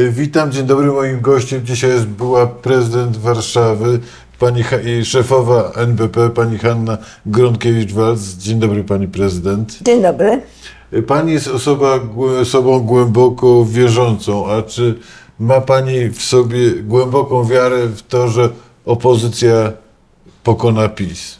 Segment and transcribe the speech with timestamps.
[0.00, 0.86] Y, Witam, dzień dobry.
[0.86, 4.00] Moim gościem dzisiaj jest była prezydent Warszawy,
[4.38, 8.38] pani i szefowa NBP, pani Hanna Gronkiewicz-Waltz.
[8.38, 9.78] Dzień dobry, pani prezydent.
[9.82, 10.42] Dzień dobry.
[10.92, 11.98] Y, Pani jest osoba,
[12.40, 14.98] osobą głęboko wierzącą, a czy
[15.38, 18.48] ma pani w sobie głęboką wiarę w to, że
[18.86, 19.72] opozycja
[20.42, 21.38] pokona PiS?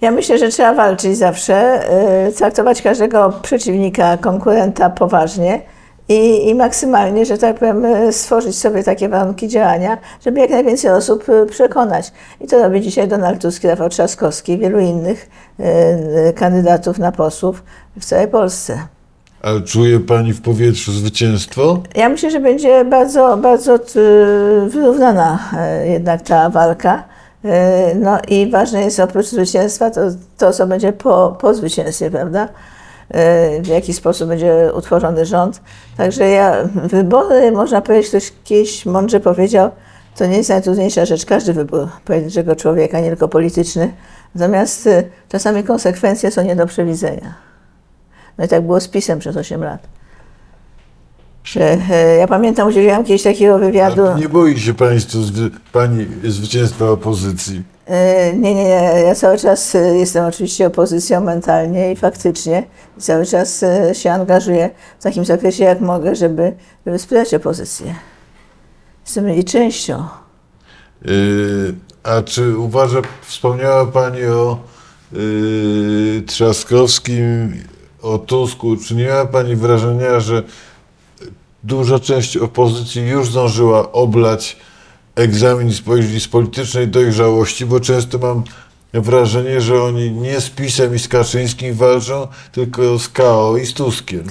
[0.00, 1.84] Ja myślę, że trzeba walczyć zawsze,
[2.28, 5.75] y, traktować każdego przeciwnika, konkurenta poważnie
[6.08, 10.90] i, i maksymalnie, że tak powiem, y, stworzyć sobie takie warunki działania, żeby jak najwięcej
[10.90, 12.12] osób y, przekonać.
[12.40, 17.62] I to robi dzisiaj Donald Tusk, Rafał Trzaskowski i wielu innych y, kandydatów na posłów
[18.00, 18.78] w całej Polsce.
[19.42, 21.82] Ale czuje pani w powietrzu zwycięstwo?
[21.94, 23.78] Ja myślę, że będzie bardzo, bardzo
[24.68, 25.38] wyrównana
[25.84, 27.04] jednak ta walka.
[27.94, 30.00] No i ważne jest oprócz zwycięstwa to,
[30.38, 32.48] to co będzie po, po zwycięstwie, prawda?
[33.14, 35.60] Y, W jaki sposób będzie utworzony rząd.
[35.96, 39.70] Także ja, wybory, można powiedzieć, ktoś kiedyś mądrze powiedział,
[40.16, 43.92] to nie jest najtrudniejsza rzecz, każdy wybór pojedynczego człowieka, nie tylko polityczny.
[44.34, 47.34] Natomiast y, czasami konsekwencje są nie do przewidzenia.
[48.38, 49.88] No i tak było z PiSem przez 8 lat.
[51.44, 54.06] Że, e, ja pamiętam, udzieliłam kiedyś takiego wywiadu.
[54.06, 55.18] Ale nie boi się państwo,
[55.72, 57.62] pani zwycięstwa opozycji?
[57.86, 58.68] E, Nie, nie.
[59.06, 62.66] Ja cały czas e, jestem oczywiście opozycją mentalnie i faktycznie.
[62.98, 66.52] Cały czas e, się angażuję w takim zakresie, jak mogę, żeby,
[66.86, 67.94] żeby wspierać opozycję.
[69.06, 70.04] Jestem jej częścią.
[71.04, 74.58] Yy, a czy uważa, wspomniała Pani o
[75.12, 77.54] yy, Trzaskowskim,
[78.02, 80.42] o Tusku, czy nie miała Pani wrażenia, że
[81.64, 84.56] duża część opozycji już zdążyła oblać
[85.16, 88.44] egzamin z, po- z politycznej dojrzałości, bo często mam
[88.94, 93.74] wrażenie, że oni nie z PiSem i z Kaczyńskim walczą, tylko z KO i z
[93.74, 94.24] Tuskiem.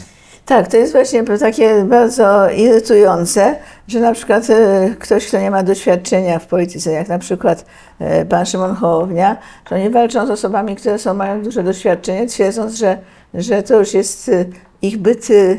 [0.45, 3.55] Tak, to jest właśnie takie bardzo irytujące,
[3.87, 7.65] że na przykład e, ktoś, kto nie ma doświadczenia w polityce, jak na przykład
[7.99, 9.37] e, pan Szymon Hołownia,
[9.69, 12.97] że oni walczą z osobami, które są, mają duże doświadczenie, twierdząc, że,
[13.33, 14.45] że to już jest e,
[14.81, 15.55] ich byt e,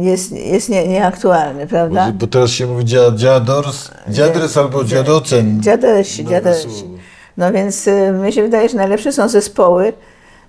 [0.00, 2.06] jest, jest nie, nieaktualny, prawda?
[2.06, 5.62] Bo, bo teraz się mówi dzia, dziadors, dziadres albo dziadocen.
[5.62, 6.70] Dziadersi, Nowe dziadersi.
[6.70, 6.94] słowo.
[7.36, 9.92] No więc y, mnie się wydaje, że najlepsze są zespoły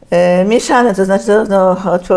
[0.10, 2.08] e, mieszane, to znaczy zarówno od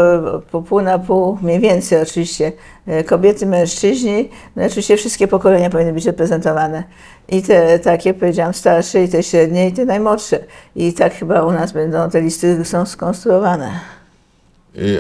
[0.51, 2.53] po, pół na pół, mniej więcej oczywiście,
[2.87, 6.85] e, kobiety, mężczyźni, no i oczywiście wszystkie pokolenia powinny być reprezentowane.
[7.29, 10.39] I te takie, powiedziałam, starsze, i te średnie, i te najmłodsze.
[10.77, 13.71] I tak chyba u nas będą, te listy są skonstruowane.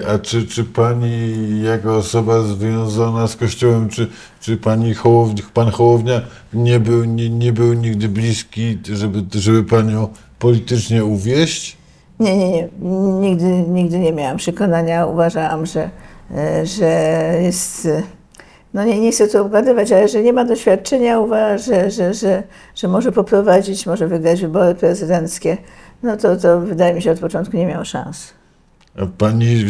[0.09, 4.09] A czy, czy pani jako osoba związana z Kościołem, czy,
[4.41, 6.20] czy pani Hołownia, pan Hołownia
[6.54, 11.76] nie był, nie, nie był nigdy bliski, żeby, żeby panią politycznie uwieść?
[12.20, 12.69] Nie, nie, nie.
[13.20, 15.06] Nigdy, nigdy nie miałam przekonania.
[15.06, 15.91] Uważałam, że,
[16.37, 16.88] e, że
[17.43, 17.87] jest.
[17.87, 18.03] e,
[18.75, 22.43] No nie, nie chcę tu obgadywać, ale że nie ma doświadczenia, uważa, że, że, że,
[22.75, 25.56] że może poprowadzić, może wygrać wybory prezydenckie.
[26.03, 28.36] No to, to wydaje mi się od początku nie miał szans.
[29.19, 29.65] Pani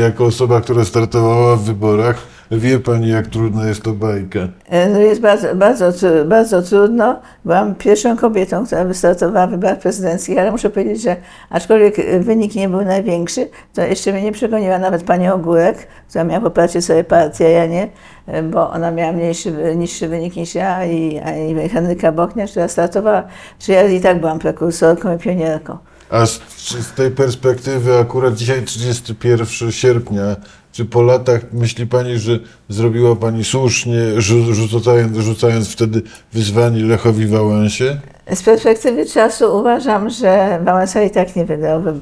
[0.00, 2.16] jako osoba, która startowała w wyborach,
[2.50, 4.40] wie pani, jak trudna jest to bajka.
[4.68, 5.92] E, No jest bardzo, bardzo,
[6.26, 7.20] bardzo trudno.
[7.44, 11.16] Byłam pierwszą kobietą, która wystartowała w wyborach prezydenckich, ale muszę powiedzieć, że
[11.50, 16.40] aczkolwiek wynik nie był największy, to jeszcze mnie nie przegoniła nawet pani Ogórek, która miała
[16.40, 17.88] poparcie swojej partii, a ja nie,
[18.26, 21.20] e, bo ona miała mniejszy, niższy wynik niż ja i,
[21.64, 23.22] i Henryka Bochnia, która startowała,
[23.60, 25.78] że ja i tak byłam prekursorką i pionierką.
[26.12, 30.36] A z, z tej perspektywy akurat dzisiaj 31 sierpnia,
[30.72, 36.02] czy po latach myśli pani, że zrobiła pani słusznie, rzu, rzucając, rzucając wtedy
[36.32, 38.00] wyzwanie Lechowi Wałęsie?
[38.34, 41.92] Z perspektywy czasu uważam, że Wałęsa i tak nie wygrał wy,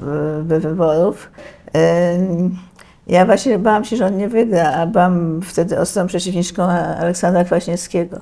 [0.43, 1.31] wy, wyborów.
[3.07, 6.63] Ja właśnie bałam się, że on nie wygra, a byłam wtedy ostrą przeciwniczką
[6.99, 8.21] Aleksandra Kwaśniewskiego.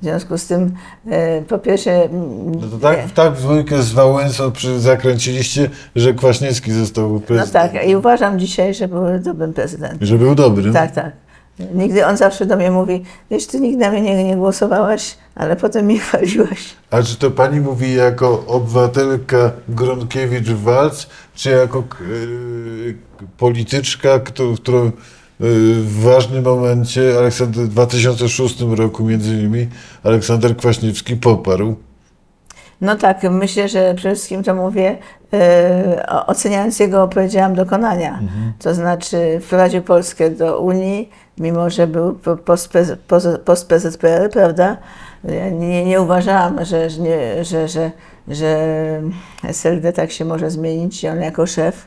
[0.00, 0.74] W związku z tym,
[1.10, 2.08] e, po pierwsze,
[2.60, 7.72] No to tak, tak w dwójkę z Wałęsą przy, zakręciliście, że Kwaśniewski został no prezydentem.
[7.80, 9.98] tak, i uważam dzisiaj, że był dobrym prezydentem.
[10.06, 10.72] Że był dobry.
[10.72, 11.12] Tak, tak.
[11.74, 15.56] Nigdy on zawsze do mnie mówi, wiesz, ty nigdy na mnie nie, nie głosowałaś, ale
[15.56, 16.74] potem mnie chwaliłaś.
[16.90, 22.94] A czy to pani mówi jako obywatelka Gronkiewicz-Walc, czy jako k- y,
[23.38, 24.90] polityczka, któ- którą
[25.40, 29.68] w ważnym momencie, Aleksander, w 2006 roku między innymi,
[30.04, 31.76] Aleksander Kwaśniewski poparł?
[32.80, 34.98] No tak, myślę, że przede wszystkim to mówię,
[35.32, 38.20] e, oceniając jego, powiedziałam, dokonania.
[38.58, 42.18] To znaczy wprowadził Polskę do Unii, mimo że był
[43.44, 44.76] post-PZPR, prawda?
[45.24, 47.90] Ja nie, nie uważałam, że, że, nie, że, że,
[48.28, 49.02] że
[49.44, 51.86] SLD tak się może zmienić on jako szef.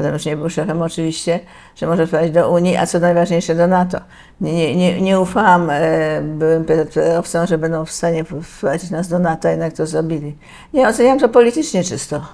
[0.00, 1.40] Potem już nie był szefem oczywiście,
[1.76, 4.00] że może wprowadzić do Unii, a co najważniejsze do NATO.
[4.40, 9.18] Nie, nie, nie, nie ufałam e, byłym PZPR-owcom, że będą w stanie wprowadzić nas do
[9.18, 10.36] NATO, jednak to zrobili.
[10.74, 12.26] Nie, oceniam to politycznie czysto.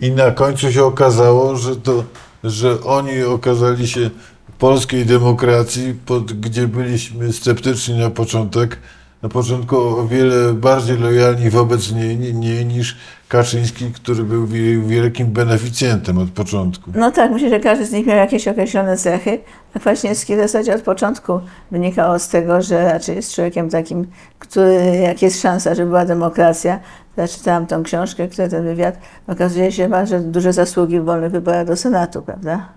[0.00, 2.04] I na końcu się okazało, że to,
[2.44, 4.10] że oni okazali się
[4.58, 8.78] polskiej demokracji, pod, gdzie byliśmy sceptyczni na początek,
[9.22, 12.96] na początku o wiele bardziej lojalni wobec niej, nie, nie niż
[13.28, 16.90] Kaczyński, który był wi- wielkim beneficjentem od początku.
[16.94, 19.38] No tak, myślę, że każdy z nich miał jakieś określone cechy.
[19.74, 21.40] A Kwaśniewski w zasadzie od początku
[21.70, 24.06] wynikało z tego, że raczej jest człowiekiem takim,
[24.38, 26.80] który, jak jest szansa, że była demokracja,
[27.16, 31.32] ja czytałam tą książkę, który ten wywiad, okazuje się, ma że duże zasługi w wolnych
[31.32, 32.68] wyborach do Senatu, prawda?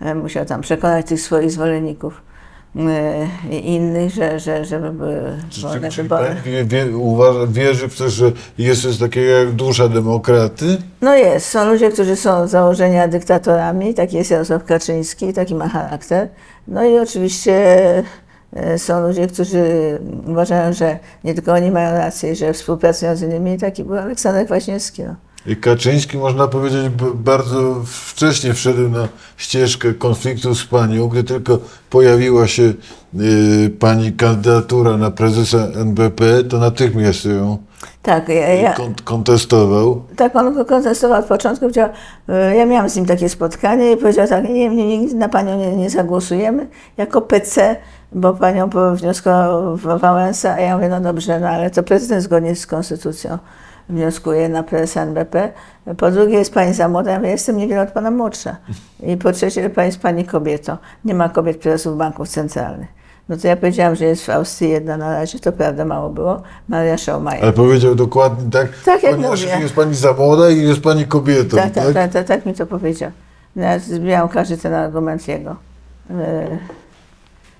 [0.00, 2.22] E, Musiał tam przekonać tych swoich zwolenników
[3.50, 5.22] innych, że, że, żeby były
[5.62, 6.26] wolne czy, wybory.
[6.26, 10.78] pan wie, wie, uważa, wierzy w to, że jest coś takiego jak dusza demokraty?
[11.00, 15.68] No jest, są ludzie, którzy są z założenia dyktatorami, taki jest Jarosław Kaczyński, taki ma
[15.68, 16.28] charakter.
[16.68, 17.54] No i oczywiście
[18.52, 19.64] e, są ludzie, którzy
[20.26, 25.02] uważają, że nie tylko oni mają rację, że współpracują z innymi, taki był Aleksander Kwaśniewski.
[25.02, 25.14] No.
[25.46, 26.82] I Kaczyński, można powiedzieć,
[27.14, 31.58] bardzo wcześnie wszedł na ścieżkę konfliktu z panią, gdy tylko
[31.90, 32.62] pojawiła się
[33.20, 37.58] y, pani kandydatura na prezesa NBP, to natychmiast ją
[38.02, 40.02] Tak, ja, ja, kon- kontestował.
[40.16, 41.88] tak on kontestował od początku, powiedział,
[42.28, 45.58] e, ja miałam z nim takie spotkanie i powiedział tak, nie, nie, nie na panią
[45.58, 46.66] nie, nie zagłosujemy,
[46.96, 47.76] jako PC,
[48.12, 52.66] bo panią wnioskował Wałęsa, a ja mówię, no dobrze, no ale to prezydent zgodnie z
[52.66, 53.38] konstytucją
[53.88, 55.52] wnioskuje na prezesa NBP.
[55.96, 58.56] Po drugie jest pani za młoda, ja jestem niewiele od pana młodsza.
[59.02, 60.76] I po trzecie, pani jest pani kobietą.
[61.04, 62.88] Nie ma kobiet prezesów banków centralnych.
[63.28, 66.42] No to ja powiedziałam, że jest w Austrii jedna na razie, to prawda, mało było,
[66.68, 67.42] Maria Schaumeier.
[67.42, 69.58] Ale powiedział dokładnie tak, Tak, jak ponieważ mówię.
[69.60, 71.84] jest pani za młoda i jest pani kobietą, Tak, tak?
[71.84, 73.10] tak, tak, tak, tak mi to powiedział.
[73.56, 75.56] Nawet zbierał każdy ten argument jego.
[76.10, 76.58] E,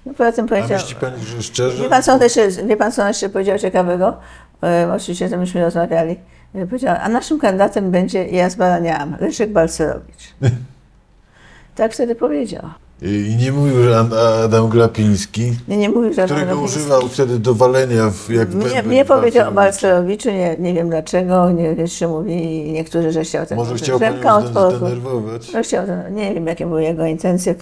[0.06, 0.78] No poza tym A powiedział.
[0.78, 1.82] myśli pani, że szczerze?
[1.82, 4.16] Wie pan, co on jeszcze, wie pan, co on jeszcze powiedział ciekawego?
[4.62, 6.16] E, oczywiście to myśmy rozmawiali.
[6.54, 10.34] E, powiedział, a naszym kandydatem będzie, ja zbaraniałam, Leszek Balcerowicz.
[11.76, 12.62] tak wtedy powiedział.
[13.02, 13.98] I nie mówił, że
[14.44, 18.64] Adam Glapiński, Nie, nie mówił, że którego Adam używał wtedy do walenia, w, jak Mnie,
[18.64, 20.24] bęben mnie powiedział o Balcerowicz.
[20.24, 22.36] Balcerowiczu, nie, nie wiem dlaczego, nie, jeszcze mówi
[22.72, 25.52] niektórzy, że chciał ten Może chciał panią zdenerwować.
[25.52, 27.54] No chciał, no, nie wiem jakie były jego intencje,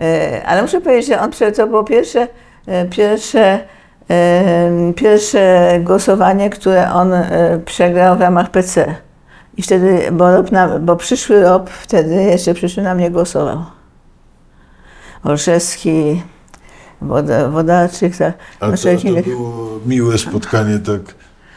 [0.00, 2.28] e, ale muszę powiedzieć, że on to było pierwsze,
[2.90, 3.64] pierwsze,
[4.96, 8.94] pierwsze głosowanie, które on e, przegrał w ramach PC.
[9.56, 13.64] I wtedy, bo, rok na, bo przyszły rok wtedy jeszcze przyszły na mnie głosował.
[15.24, 16.22] Olszewski,
[17.02, 18.34] Woda, Wodarczyk, tak.
[18.60, 21.00] A to, to było miłe spotkanie, tak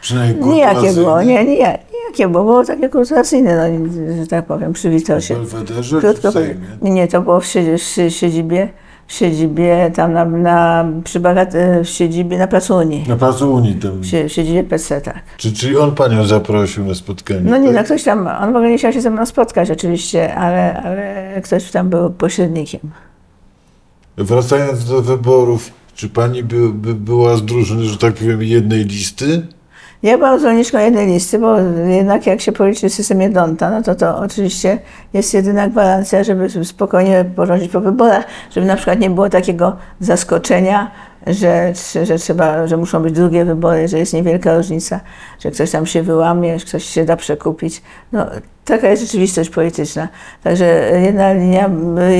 [0.00, 3.92] przynajmniej Nijakie było, nie, nie, nijakie było, było takie kurtuazyjne, no,
[4.22, 5.34] że tak powiem, przywitał się.
[5.34, 6.54] W Belwederze czy Krótko w Sejmie?
[6.82, 7.46] Nie, nie, to było w
[8.08, 8.68] siedzibie,
[9.06, 11.52] w siedzibie tam na, na, przy Bagat,
[11.84, 13.04] w siedzibie na Placu Unii.
[13.08, 13.90] Na Placu Unii tam.
[13.90, 15.22] W, w siedzibie PC, tak.
[15.36, 17.40] Czy, czyli on panią zaprosił na spotkanie?
[17.44, 17.76] No nie, tak?
[17.76, 21.40] no ktoś tam, on w ogóle nie chciał się ze mną spotkać oczywiście, ale, ale
[21.42, 22.80] ktoś tam był pośrednikiem.
[24.16, 29.46] Wracając do wyborów, czy pani by, by była z drużyny, że tak powiem, jednej listy?
[30.04, 31.56] Ja byłam zwolenniczką jednej listy, bo
[31.88, 34.78] jednak jak się policzy w systemie Donta, no to to oczywiście
[35.12, 40.90] jest jedyna gwarancja, żeby spokojnie porządzić po wyborach, żeby na przykład nie było takiego zaskoczenia,
[41.26, 41.72] że,
[42.04, 45.00] że trzeba, że muszą być drugie wybory, że jest niewielka różnica,
[45.40, 47.82] że ktoś tam się wyłamie, że ktoś się da przekupić.
[48.12, 48.26] No,
[48.64, 50.08] taka jest rzeczywistość polityczna.
[50.42, 50.64] Także
[51.04, 51.70] jedna linia,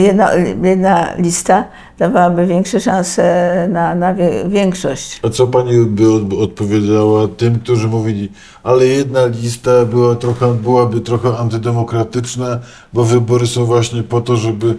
[0.02, 0.30] jedna,
[0.62, 1.64] jedna lista
[1.98, 4.14] dawałaby większe szanse na, na
[4.48, 5.20] większość.
[5.22, 8.28] A co pani by od, odpowiedziała tym, którzy mówili,
[8.62, 12.58] ale jedna lista była trochę, byłaby trochę antydemokratyczna,
[12.92, 14.76] bo wybory są właśnie po to, żeby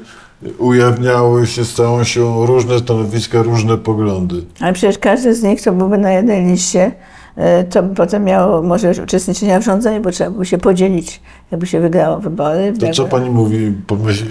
[0.58, 4.44] ujawniały się, stają się różne stanowiska, różne poglądy.
[4.60, 6.92] Ale przecież każdy z nich, kto byłby na jednej liście,
[7.36, 11.68] e, to by potem miał możliwość uczestniczenia w rządzeniu, bo trzeba by się podzielić, jakby
[11.68, 12.74] się wygrało wybory.
[12.80, 13.74] To co pani mówi,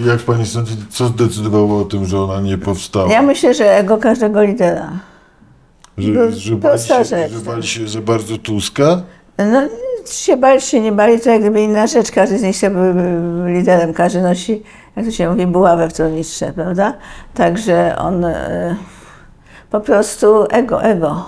[0.07, 3.13] jak pani sądzi, co zdecydowało o tym, że ona nie powstała?
[3.13, 4.91] Ja myślę, że ego każdego lidera.
[5.99, 9.03] Że, no, że, to bali się, że bali się za bardzo Tuska?
[9.39, 9.69] No,
[10.11, 12.11] się bali, się nie bali, to jak gdyby inna rzecz.
[12.11, 14.63] Każdy z nich chciałby być liderem, każdy nosi,
[14.97, 16.95] jak to się mówi, buławę w tornistrze, prawda?
[17.35, 18.77] Także on e,
[19.71, 21.25] po prostu ego, ego.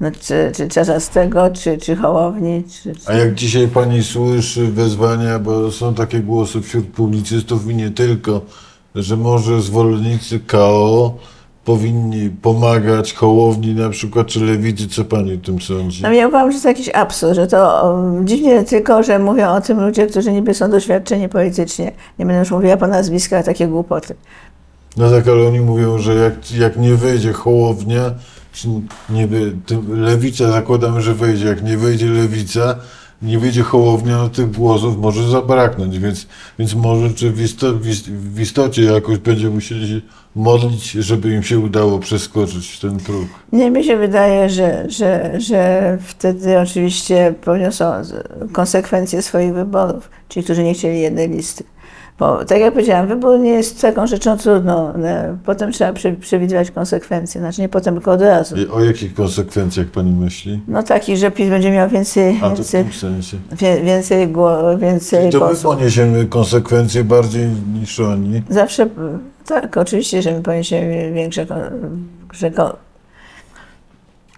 [0.00, 3.08] No, czy, czy Czarzastego, czy, czy Hołowni, czy, czy...
[3.08, 8.40] A jak dzisiaj pani słyszy wezwania, bo są takie głosy wśród publicystów i nie tylko,
[8.94, 11.14] że może zwolennicy KO
[11.70, 14.88] powinni pomagać Hołowni na przykład, czy Lewicy?
[14.88, 16.02] Co pani o tym sądzi?
[16.02, 19.60] No ja uważam, że to jakiś absurd, że to o, dziwnie tylko, że mówią o
[19.60, 21.92] tym ludzie, którzy niby są doświadczeni politycznie.
[22.18, 24.14] Nie będę już mówiła po nazwiskach takie głupoty.
[24.96, 28.14] No tak, ale oni mówią, że jak, jak nie wyjdzie Hołownia,
[29.66, 32.76] tym Lewica, zakładamy, że wejdzie, jak nie wyjdzie Lewica,
[33.22, 36.26] nie wyjdzie Hołownia, no tych głosów może zabraknąć, więc,
[36.58, 40.00] więc może czy w, isto, w, ist, w istocie jakoś będzie musieli się
[40.36, 43.26] modlić, żeby im się udało przeskoczyć ten próg.
[43.52, 47.92] Nie, mi się wydaje, że, że, że wtedy oczywiście poniosą
[48.52, 51.64] konsekwencje swoich wyborów, ci, którzy nie chcieli jednej listy.
[52.20, 54.92] Bo tak jak powiedziałam, wybór nie jest taką rzeczą trudną.
[55.44, 58.56] Potem trzeba prze, przewidywać konsekwencje, znaczy nie potem, tylko od razu.
[58.56, 60.60] I O jakich konsekwencjach pani myśli?
[60.68, 63.36] No taki, że PiS będzie miał więcej, A w więcej, tym sensie.
[63.52, 68.42] wie- więcej, gło- więcej to my poniesiemy konsekwencje bardziej niż oni.
[68.50, 68.86] Zawsze,
[69.46, 71.46] tak, oczywiście, że my poniesiemy większe,
[72.32, 72.76] że ko-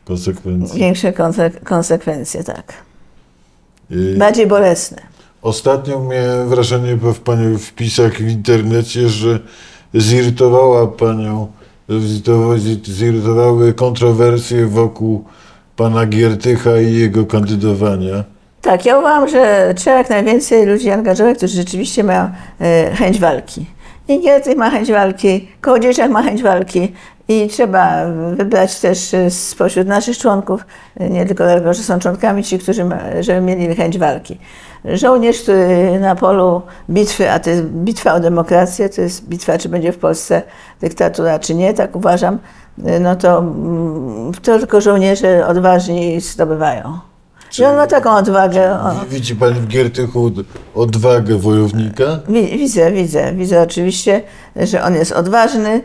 [0.05, 0.81] Konsekwencje.
[0.81, 2.73] większe konse- konsekwencje, tak.
[3.91, 4.97] I Bardziej bolesne.
[5.43, 9.39] Ostatnio miałem wrażenie po pani wpisach w internecie, że
[9.95, 11.47] zirytowała panią,
[11.89, 12.59] zirytowa-
[12.93, 15.25] zirytowały kontrowersje wokół
[15.77, 18.25] pana Giertycha i jego kandydowania.
[18.61, 22.31] Tak, ja uważam, że trzeba jak najwięcej ludzi angażować, którzy rzeczywiście mają
[22.61, 23.67] e, chęć walki.
[24.09, 26.93] I Giertych ma chęć walki, Kołodziejczak ma chęć walki
[27.29, 28.07] i trzeba
[28.37, 32.85] wybrać też e, spośród naszych członków, e, nie tylko dlatego, że są członkami ci, którzy
[32.85, 34.39] ma, żeby mieli chęć walki.
[34.85, 39.69] Żołnierz, który na polu bitwy, a to jest bitwa o demokrację, to jest bitwa, czy
[39.69, 40.43] będzie w Polsce
[40.81, 42.39] dyktatura, czy nie, tak uważam,
[43.01, 46.99] no to, mm, to tylko żołnierze odważni zdobywają.
[47.59, 48.73] I on ma taką odwagę.
[48.81, 50.31] O, Nie Widzi pani w Giertychu
[50.75, 52.05] odwagę wojownika?
[52.29, 54.23] wi- widzę, widzę, widzę oczywiście,
[54.57, 55.83] że on jest odważny,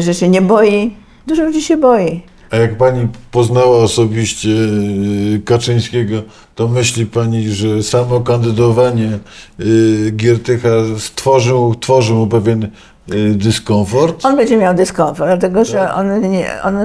[0.00, 0.96] że się nie boi.
[1.26, 2.22] Dużo ludzi się boi.
[2.54, 6.22] A jak pani poznała osobiście y, Kaczyńskiego,
[6.54, 9.18] to myśli pani, że samo kandydowanie
[9.60, 10.68] y, Giertycha
[10.98, 14.24] stworzył, tworzył mu pewien y, dyskomfort?
[14.24, 16.50] On będzie miał dyskomfort, dlatego że on nie.
[16.62, 16.76] On,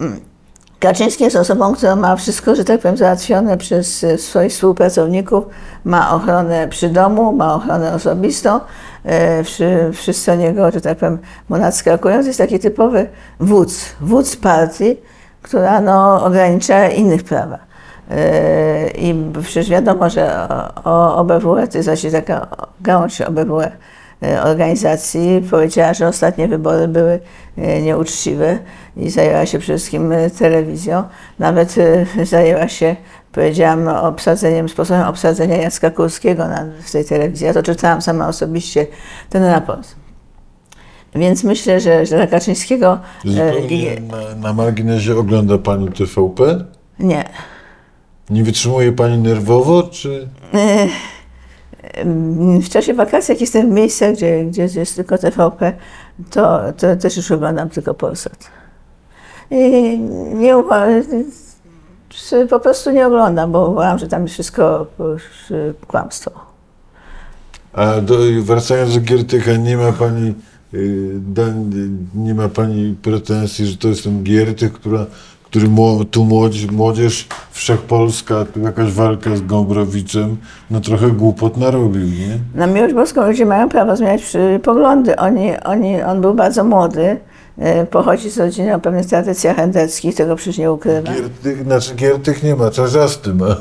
[0.00, 0.20] mm,
[0.78, 5.44] Kaczyński jest osobą, która ma wszystko, że tak powiem, załatwione przez swoich współpracowników.
[5.84, 8.60] Ma ochronę przy domu, ma ochronę osobistą.
[9.04, 11.18] E, wszy- Wszyscy o niego, że tak powiem,
[11.48, 12.20] mu nadskakują.
[12.20, 13.06] To jest taki typowy
[13.40, 14.96] wódz, wódz partii,
[15.42, 17.58] która no, ogranicza innych prawa.
[18.10, 20.48] E, I przecież wiadomo, że
[20.84, 22.46] OBWE, to jest właśnie taka
[22.80, 23.70] gałąź OBWE,
[24.22, 27.20] e, organizacji powiedziała, że ostatnie wybory były
[27.82, 28.58] nieuczciwe
[28.96, 31.02] i zajęła się przede wszystkim telewizją.
[31.38, 31.74] Nawet
[32.22, 32.96] zajęła się,
[33.34, 37.46] powiedziałam, obsadzeniem, sposobem obsadzenia Jacka Kurskiego na, w tej telewizji.
[37.46, 38.86] Ja to czytałam sama osobiście,
[39.30, 39.94] ten raport.
[41.14, 46.64] Więc myślę, że, że dla Kaczyńskiego e, Zupełnie na, na marginesie ogląda pani TVP?
[46.98, 47.24] nie.
[48.30, 50.28] Nie wytrzymuje pani nerwowo, czy...
[52.62, 55.72] W czasie wakacji, jak jestem w miejscach, gdzie, gdzie jest tylko TVP,
[56.30, 58.50] to, to też już oglądam tylko Polsat.
[59.50, 59.98] I
[60.34, 61.24] nie uważam,
[62.50, 64.86] po prostu nie oglądam, bo uważam, że tam jest wszystko
[65.86, 66.30] kłamstwo.
[67.72, 70.34] A do, wracając do Giertycha, nie ma pani
[70.74, 71.20] y,
[72.14, 75.06] nie ma pani pretensji, że to jest ten Giertych, która,
[75.44, 75.66] który
[76.10, 80.36] tu młodzież, młodzież wszechpolska, tu jakaś walka z Gąbrowiczem,
[80.70, 82.38] no trochę głupot narobił, nie?
[82.54, 84.22] Na miłość boską ludzie mają prawo zmieniać
[84.62, 85.16] poglądy.
[85.16, 87.16] Oni, oni, on był bardzo młody,
[87.90, 91.12] pochodzi z rodziny o pewnych tradycjach endeckich, tego przecież nie ukrywa.
[91.12, 93.56] Giertych, znaczy Giertych nie ma, Czarzasty ma.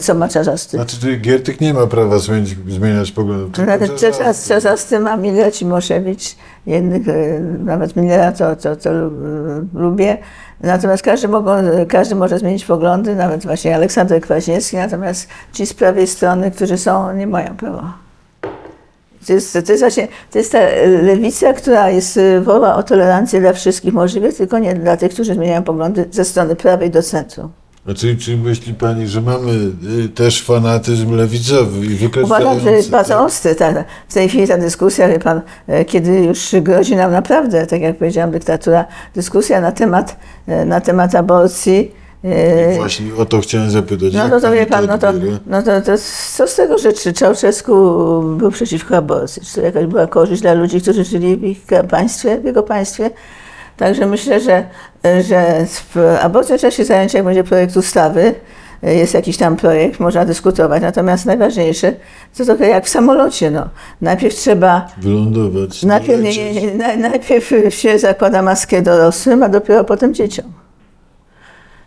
[0.00, 0.76] Co ma czarzasty?
[0.76, 3.66] Znaczy Giertych nie ma prawa zmienić, zmieniać poglądów.
[3.66, 4.48] Nawet Czarzasty.
[4.48, 9.10] czarzasty ma Miller Cimoszewicz, jednych, e, nawet Millera to, to, to lu-
[9.74, 10.18] lubię.
[10.60, 11.52] Natomiast każdy, mogą,
[11.88, 17.12] każdy może zmienić poglądy, nawet właśnie Aleksander Kwaśniewski, natomiast ci z prawej strony, którzy są,
[17.16, 17.94] nie mają prawa.
[19.26, 20.58] To jest, to, jest właśnie, to jest ta
[21.02, 25.34] lewica, która jest e, woła o tolerancję dla wszystkich możliwych, tylko nie dla tych, którzy
[25.34, 27.52] zmieniają poglądy ze strony prawej do centrum.
[27.84, 29.52] Znaczy, czy myśli pani, że mamy
[30.04, 33.22] y, też fanatyzm lewicowy i Uważam, że jest bardzo tak?
[33.22, 33.54] ostry.
[33.54, 37.80] Ta, w tej chwili ta dyskusja, wie pan, e, kiedy już grozi nam naprawdę, tak
[37.80, 42.01] jak powiedziałam, dyktatura, dyskusja na temat, e, na temat aborcji.
[42.24, 44.14] E, Właśnie o to chciałem zapytać.
[44.14, 45.12] No jak to, wie pan, no to,
[45.46, 45.92] no to, to
[46.36, 47.72] co z tego, że czy Czałczesku
[48.36, 49.42] był przeciwko aborcji?
[49.42, 51.58] Czy to jakaś była korzyść dla ludzi, którzy żyli w ich
[51.90, 53.10] państwie, w jego państwie?
[53.76, 54.64] Także myślę, że,
[55.28, 58.34] że w aborcją trzeba się zająć, jak będzie projekt ustawy,
[58.84, 60.82] y, jest jakiś tam projekt, można dyskutować.
[60.82, 61.92] Natomiast najważniejsze
[62.38, 63.50] to trochę jak w samolocie.
[63.50, 63.68] No.
[64.00, 65.82] Najpierw trzeba Wylądować.
[65.82, 70.52] Najpierw, nie, nie, nie, naj- najpierw się zakłada maskę dorosłym, a dopiero potem dzieciom.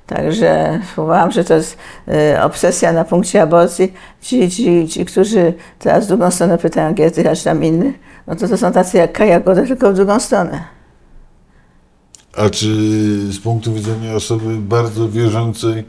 [0.07, 3.93] Także uważam, że to jest e, obsesja na punkcie aborcji.
[4.21, 7.95] Ci, ci, ci, którzy teraz w drugą stronę pytają Giertycha czy tam innych,
[8.27, 10.63] no to to są tacy jak Kaja Godek, tylko w drugą stronę.
[12.37, 12.67] A czy
[13.31, 15.83] z punktu widzenia osoby bardzo wierzącej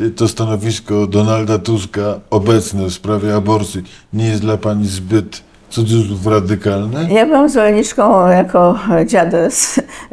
[0.00, 3.82] y, to stanowisko Donalda Tuska obecne w sprawie aborcji
[4.12, 7.06] nie jest dla pani zbyt cudzysłów radykalne?
[7.10, 9.52] Ja byłam zwolenniczką jako dziadek,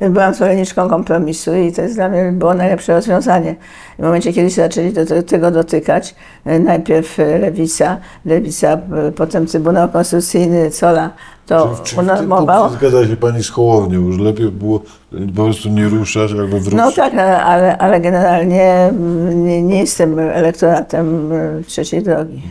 [0.09, 3.55] byłam zwolenniczką kompromisu i to jest dla mnie było najlepsze rozwiązanie.
[3.99, 6.15] W momencie, kiedy się zaczęli do te- tego dotykać,
[6.59, 8.77] najpierw lewica, lewica,
[9.15, 11.09] potem Trybunał Konstytucyjny, Cola,
[11.45, 12.69] to Czy unormował.
[12.69, 14.79] zgadza się pani z Hołownią, już lepiej było
[15.35, 16.73] po prostu nie ruszać albo wrócić?
[16.73, 18.91] No tak, ale- ale, generalnie
[19.35, 21.29] nie, nie jestem elektoratem
[21.67, 22.41] trzeciej drogi.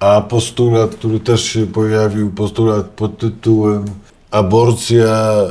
[0.00, 3.84] A postulat, który też się pojawił, postulat pod tytułem
[4.30, 5.06] aborcja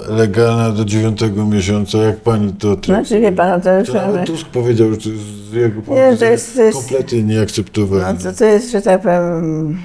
[0.07, 3.87] legalna do dziewiątego miesiąca, jak pani to Znaczy, wie pan, to już...
[3.87, 4.99] To nawet Tusk powiedział, że
[5.49, 8.13] z jego punktu Nie, to jest- to jest- kompletnie nieakceptowalne.
[8.13, 9.77] No to, to jest, że tak powiem,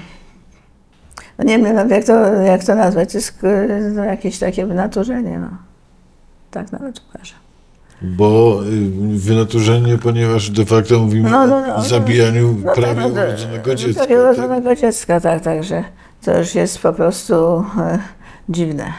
[1.37, 5.39] no nie wiem jak to, jak to nazwać, to jest e, no, jakieś takie wynaturzenie,
[5.39, 5.49] no.
[6.51, 7.39] Tak nawet uważam.
[8.01, 8.59] Bo
[9.13, 13.21] y, wynaturzenie, ponieważ de facto mówimy No, no, no, o zabijaniu No prawie tak, no,
[13.23, 14.05] urodzonego dziecka.
[14.05, 14.23] Prawie tak?
[14.23, 15.83] urodzonego dziecka, tak, także
[16.25, 17.33] to już jest po prostu
[17.79, 17.99] e,
[18.49, 18.93] dziwne.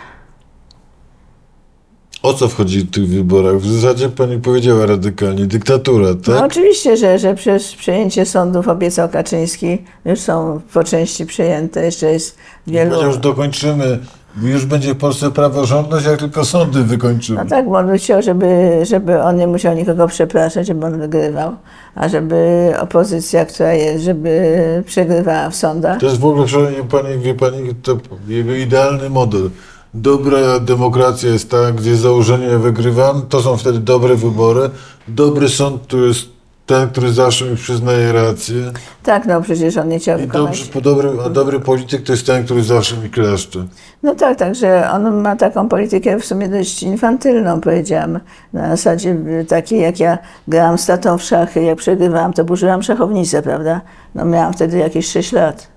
[2.23, 3.57] O co wchodzi w tych wyborach?
[3.57, 6.45] W zasadzie pani powiedziała radykalnie, dyktatura, No tak?
[6.45, 12.38] oczywiście, że, że przez przejęcie sądów obiecał Kaczyński, już są po części przejęte, jeszcze jest
[12.66, 12.90] wielu...
[12.90, 13.99] Powiedział, że dokończymy,
[14.43, 17.45] już będzie w Polsce praworządność, jak tylko sądy wykończymy.
[17.45, 21.57] No tak, bo on chciał, żeby, żeby on nie musiał nikogo przepraszać, żeby on wygrywał,
[21.95, 26.01] a żeby opozycja, która jest, żeby przegrywała w sądach.
[26.01, 29.51] To jest w ogóle, szanowni pani, wie pani, to jego idealny model.
[29.95, 34.71] Dobra demokracja jest ta, gdzie założenie wygrywam, to są wtedy dobre wybory.
[35.09, 36.40] Dobry sąd to jest
[36.71, 38.55] ten, który zawsze mi przyznaje rację.
[39.03, 40.69] Tak, no przecież on nie chciał I wykonać.
[40.69, 43.67] dobrze, dobry, a dobry polityk to jest ten, który zawsze mi kleszczy.
[44.03, 48.21] No tak, także on ma taką politykę w sumie dość infantylną, powiedziałam.
[48.52, 52.83] Na zasadzie y, takiej, jak ja grałam z tatą w szachy, jak przegrywałam, to burzyłam
[52.83, 53.80] szachownicę, prawda?
[54.15, 55.69] No miałam wtedy jakieś 6 lat.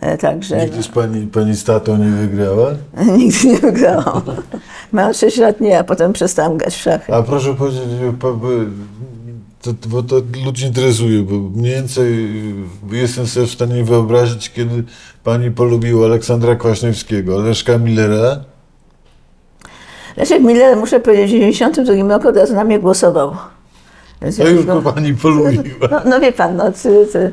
[0.00, 2.70] E, Także Nigdy z pani, pani z tatą nie wygrała?
[3.18, 4.22] nigdy nie wygrałam.
[4.92, 7.14] Mając 6 lat nie, a potem przestałam grać w szachy.
[7.14, 7.84] A proszę powiedzieć,
[8.20, 8.48] pa- bo
[9.62, 12.14] to, bo to ludzi interesuje, bo mniej więcej
[12.92, 14.84] y, jestem sobie w stanie wyobrazić, kiedy
[15.24, 18.44] pani polubiła Aleksandra Kwaśniewskiego, Leszka Millera,
[20.16, 23.36] Leszek Miller, muszę powiedzieć, w 1992 roku od razu na mnie głosował.
[24.20, 25.88] W to już go pani polubiła.
[25.90, 27.32] No, no wie pan, no, ty, ty,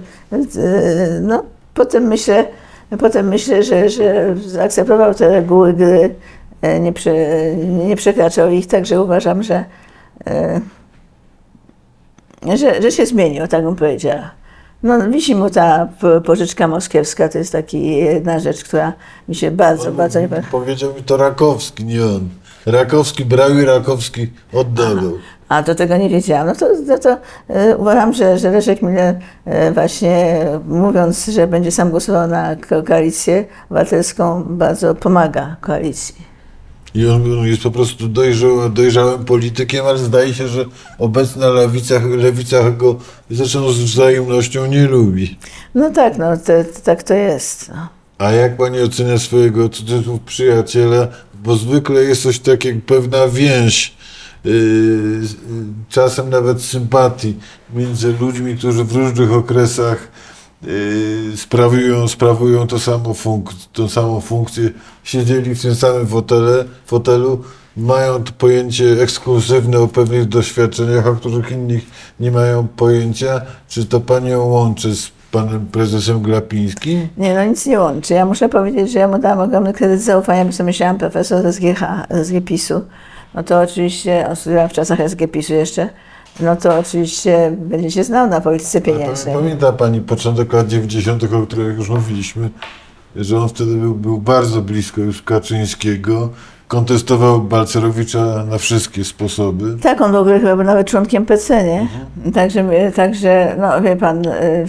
[0.54, 0.62] ty,
[1.22, 2.46] no potem myślę,
[3.00, 6.16] potem myślę, że, że zaakceptował te reguły gry,
[6.62, 7.14] e, nie, prze,
[7.88, 9.66] nie przekraczał ich, także uważam, że,
[10.28, 10.62] e,
[12.56, 14.32] że, że się zmienił, tak bym powiedziała.
[14.84, 18.94] No, wisi mu ta po- pożyczka moskiewska, to jest taki jedna rzecz, która
[19.30, 20.48] mi się bardzo, bardzo nie podoba.
[20.52, 22.30] Powiedział mi to Rakowski, nie on.
[22.66, 25.12] Rakowski brał i Rakowski oddawał.
[25.50, 26.48] A do tego nie wiedziałam.
[26.48, 27.18] No to, no to
[27.50, 32.84] e, uważam, że, że Leszek Miller e, właśnie mówiąc, że będzie sam głosował na ko-
[32.84, 36.16] koalicję obywatelską, bardzo pomaga koalicji.
[36.98, 40.66] I on, on jest po prostu dojrzał, dojrzałym politykiem, ale zdaje się, że
[40.98, 42.96] obecna lewica, lewica go
[43.32, 45.38] zresztą z wzajemnością nie lubi.
[45.76, 47.70] No tak, no to, to, tak to jest.
[47.70, 47.88] No.
[48.18, 51.08] A jak pani ocenia swojego cudzysłów przyjaciela?
[51.44, 53.94] Bo zwykle jest coś takiego pewna więź,
[54.46, 55.28] yy, yy,
[55.90, 57.38] czasem nawet sympatii
[57.74, 60.08] między ludźmi, którzy w różnych okresach
[61.36, 64.70] sprawują, sprawują to samo funk, tą samą funkcję,
[65.04, 67.44] siedzieli w tym samym fotele, fotelu,
[67.78, 71.80] mają pojęcie ekskluzywne o pewnych doświadczeniach, o których inni
[72.20, 73.42] nie mają pojęcia.
[73.68, 77.08] Czy to panią łączy z panem prezesem Glapińskim?
[77.18, 78.14] Nie, no nic nie łączy.
[78.14, 81.56] Ja muszę powiedzieć, że ja mu dałam ogromny kredyt zaufania, bo sobie myślałam profesor z
[81.56, 82.82] SGH, z SGPiS-u.
[83.34, 85.90] No to oczywiście, on studiował w czasach SGPiS-u jeszcze,
[86.40, 89.36] no to oczywiście będzie się znał na polityce pieniężnej.
[89.36, 92.50] Pamięta Pani początek lat 90., o których już mówiliśmy,
[93.16, 96.30] że on wtedy był, był bardzo blisko już Kaczyńskiego,
[96.68, 99.78] kontestował Balcerowicza na wszystkie sposoby.
[99.82, 101.88] Tak, on w ogóle chyba był nawet członkiem PC, nie?
[102.34, 104.66] Także, my- także, no wie pan, y,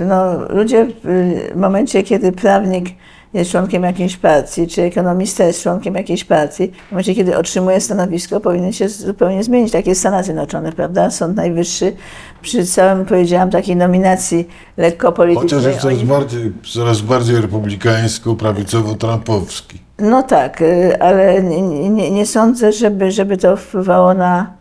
[0.00, 2.88] no, ludzie w momencie, kiedy prawnik
[3.34, 8.40] jest członkiem jakiejś partii, czy ekonomista jest członkiem jakiejś partii, w momencie, kiedy otrzymuje stanowisko,
[8.40, 9.72] powinien się zupełnie zmienić.
[9.72, 11.10] Tak jest w Stanach Zjednoczonych, prawda?
[11.10, 11.92] Sąd Najwyższy
[12.42, 15.50] przy całym, powiedziałam, takiej nominacji lekko politycznej.
[15.60, 19.78] Chociaż jest coraz oni- bardziej, coraz bardziej republikańsko-prawicowo-trumpowski.
[19.98, 24.52] No tak, y, ale nie, nie, nie sądzę, żeby, żeby to wpływało na,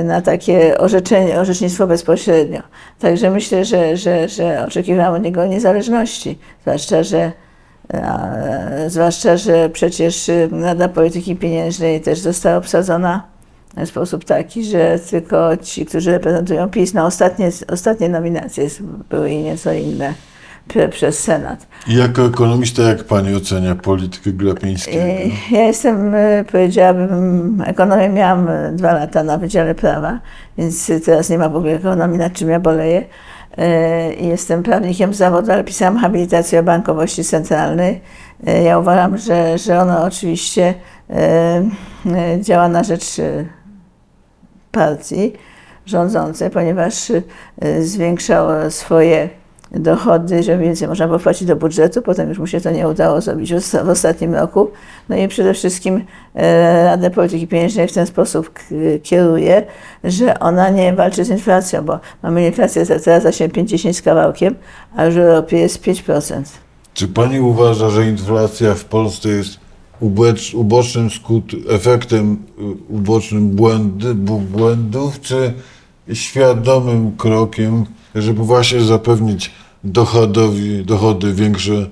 [0.00, 2.60] y, na takie orzeczenie, orzecznictwo bezpośrednio.
[2.98, 7.32] Także myślę, że, że, że oczekiwałam od niego niezależności, zwłaszcza, że
[8.88, 13.22] zwłaszcza, że przecież y, Rada Polityki Pieniężnej też została obsadzona
[13.76, 18.66] w sposób taki, że tylko ci, którzy reprezentują PiS, no ostatnie, ostatnie nominacje
[19.10, 20.14] były nieco inne
[20.68, 21.66] prze, przez Senat.
[21.86, 24.98] I jako ekonomista, jak pani ocenia politykę Glapińskiego?
[25.02, 30.20] E, Ja jestem, e, powiedziałabym, ekonomię miałam dwa lata na Wydziale Prawa,
[30.58, 33.04] więc teraz nie ma w ogóle ekonomii, nad czym ja boleję.
[33.58, 38.00] E, Jestem prawnikiem z zawodu, ale pisałam habilitację o bankowości centralnej.
[38.46, 40.74] E, Ja uważam, że, że ona oczywiście
[41.10, 41.62] e,
[42.40, 43.16] działa na rzecz
[44.72, 45.32] partii
[45.86, 47.12] rządzącej, ponieważ
[47.80, 49.28] zwiększała swoje
[49.70, 52.02] dochody, żeby więcej można było płacić do budżetu.
[52.02, 54.70] Potem już mu się to nie udało zrobić w osta- w ostatnim roku.
[55.08, 56.04] No i przede wszystkim
[56.34, 58.50] e, Radę Polityki Pieniężnej w ten sposób
[59.02, 59.62] kieruje,
[60.04, 64.54] że ona nie walczy z inflacją, bo mamy inflację teraz za 50 z kawałkiem,
[64.96, 66.42] a już w Europie jest 5%.
[66.94, 69.60] Czy pani uważa, że inflacja w Polsce jest
[70.54, 75.52] ubocznym skut, efektem y, ubocznym błędy, błędów, czy
[76.12, 77.84] świadomym krokiem,
[78.22, 79.50] żeby właśnie zapewnić
[79.84, 81.86] dochodowi, dochody większe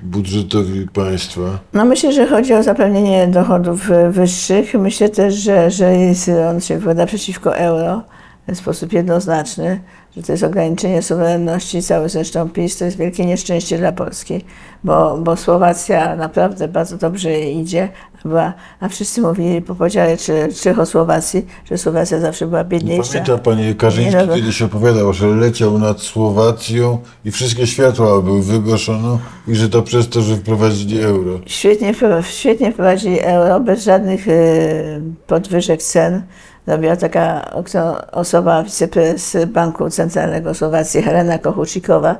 [0.00, 1.40] budżetowi państwa?
[1.72, 4.74] No myślę, że chodzi o zapewnienie dochodów e, wyższych.
[4.74, 8.02] Myślę też, że, że jest, on się wypowiada przeciwko euro
[8.48, 9.80] w sposób jednoznaczny,
[10.16, 11.82] że to jest ograniczenie suwerenności.
[11.82, 14.44] Cały zresztą PiS to jest wielkie nieszczęście dla Polski,
[14.84, 17.88] bo, bo Słowacja naprawdę bardzo dobrze idzie,
[18.24, 23.12] była, a wszyscy mówili po podziale Cze- Czechosłowacji, że Słowacja zawsze była biedniejsza.
[23.12, 28.42] Pamięta pani, Karzyński Nie, no, kiedyś opowiadał, że leciał nad Słowacją i wszystkie światła były
[28.42, 31.40] wygaszone i że to przez to, że wprowadzili euro.
[31.46, 34.32] Świetnie, świetnie wprowadzili euro, bez żadnych e,
[35.26, 36.22] podwyżek cen.
[36.66, 37.50] Robiła taka
[38.12, 42.16] osoba, wiceprezes Banku Centralnego Słowacji, Helena Kochucikowa,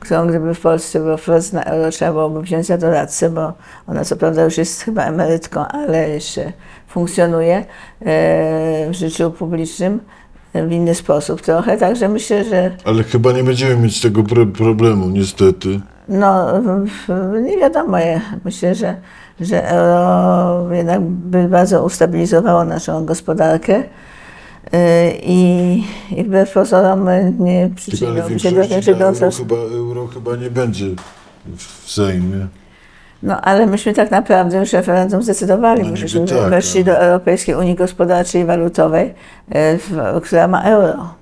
[0.00, 1.54] którą gdyby w Polsce było wprost
[1.90, 3.52] trzeba byłoby wziąć za doradcę, bo
[3.86, 6.52] ona co prawda już jest chyba emerytką, ale jeszcze
[6.88, 7.64] funkcjonuje e,
[8.90, 10.00] w życiu publicznym
[10.54, 11.76] w inny sposób trochę.
[11.76, 15.80] Także myślę, że Ale chyba nie będziemy mieć tego pro problemu, niestety.
[16.08, 16.52] No,
[17.42, 17.98] nie wiadomo.
[17.98, 18.96] ja Myślę, że,
[19.40, 23.82] że euro jednak by bardzo ustabilizowało naszą gospodarkę
[25.22, 25.84] i,
[26.16, 28.56] i wbrew pozorom nie przyczyniłoby się do
[28.94, 30.86] na euro chyba, euro chyba nie będzie
[31.56, 32.46] w Sejmie.
[33.22, 37.74] No, ale myśmy tak naprawdę już referendum zdecydowali, No żeśmy tak, weszli do Europejskiej Unii
[37.74, 39.14] Gospodarczej i Walutowej,
[39.54, 41.14] w- która ma euro.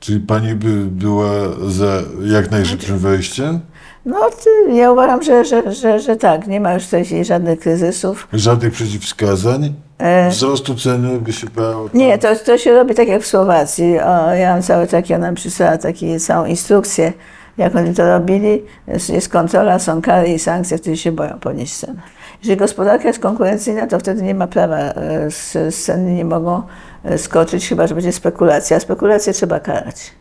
[0.00, 1.30] Czyli pani by była
[1.68, 3.60] za jak najszybszym wejściem?
[4.06, 4.30] No,
[4.72, 8.28] ja uważam, że, że, że, że tak, nie ma już w tej chwili żadnych kryzysów.
[8.32, 9.74] Żadnych przeciwwskazań?
[9.98, 11.88] E, Wzrostu ceny by się bało?
[11.94, 14.00] Nie, to, to się robi tak jak w Słowacji.
[14.00, 17.12] O, ja mam cały taki, ona mi przysłała taki, całą instrukcję,
[17.58, 18.62] jak oni to robili.
[18.88, 22.02] Jest, jest kontrola, są kary i sankcje, wtedy się boją podnieść cenę.
[22.42, 26.62] Jeżeli gospodarka jest konkurencyjna, to wtedy nie ma prawa, e, z, z ceny nie mogą
[27.04, 28.76] e, skoczyć, chyba że będzie spekulacja.
[28.76, 30.12] A spekulację trzeba karać.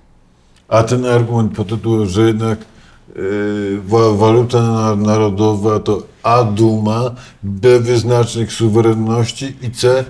[0.67, 2.58] A ten argument pod tytułem, że jednak
[3.15, 7.12] yy, wa- waluta na- narodowa to A duma,
[7.43, 10.04] B wyznacznik suwerenności i C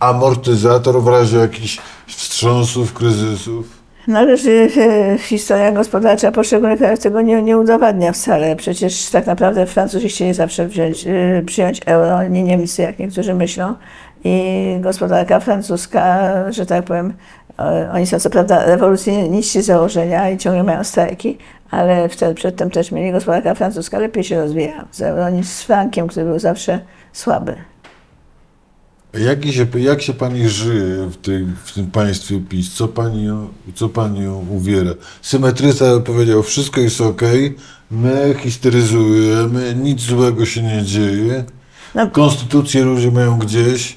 [0.00, 3.80] amortyzator w razie jakichś wstrząsów, kryzysów.
[4.08, 8.56] Należy, e, historia gospodarcza poszczególnych krajów tego nie, nie udowadnia wcale.
[8.56, 13.74] Przecież tak naprawdę Francuzi chcieli zawsze wziąć, e, przyjąć euro, nie Niemcy, jak niektórzy myślą.
[14.24, 16.18] I gospodarka francuska,
[16.52, 17.12] że tak powiem,
[17.94, 21.38] oni są co prawda rewolucjoniści założenia i ciągle mają strajki,
[21.70, 26.38] ale wtedy przedtem też mieli gospodarka francuska lepiej się rozwijała niż z frankiem, który był
[26.38, 26.80] zawsze
[27.12, 27.56] słaby.
[29.18, 32.74] Jak się, jak się pani żyje w, tej, w tym państwie PiS?
[32.74, 34.90] Co pani, ją- co pani uwiera?
[35.22, 37.22] Symetrysta powiedział, wszystko jest ok,
[37.90, 41.44] my histeryzujemy, nic złego się nie dzieje.
[41.94, 42.10] No.
[42.10, 43.96] Konstytucję ludzie mają gdzieś,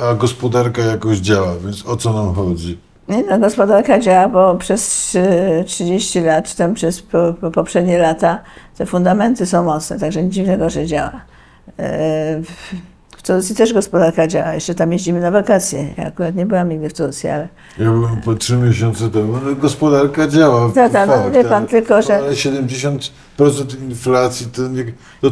[0.00, 2.78] a gospodarka jakoś działa, więc o co nam chodzi?
[3.08, 7.98] Nie, no, gospodarka działa, bo przez e, 30 lat, czy tam przez po, po poprzednie
[7.98, 8.38] lata,
[8.78, 11.20] te fundamenty są mocne, także nic dziwnego, że działa.
[11.78, 12.74] E, w-
[13.26, 15.94] Turcji też gospodarka działa, jeszcze tam jeździmy na wakacje.
[15.98, 19.54] Ja akurat nie byłam nigdy w Turcji, ale Ja byłem po trzy miesiące temu, no
[19.54, 20.70] gospodarka działa.
[20.74, 23.10] Tak, tak, no, wie pan, ale- tylko że- Ale 70%
[23.88, 24.84] inflacji, to, nie,
[25.20, 25.30] to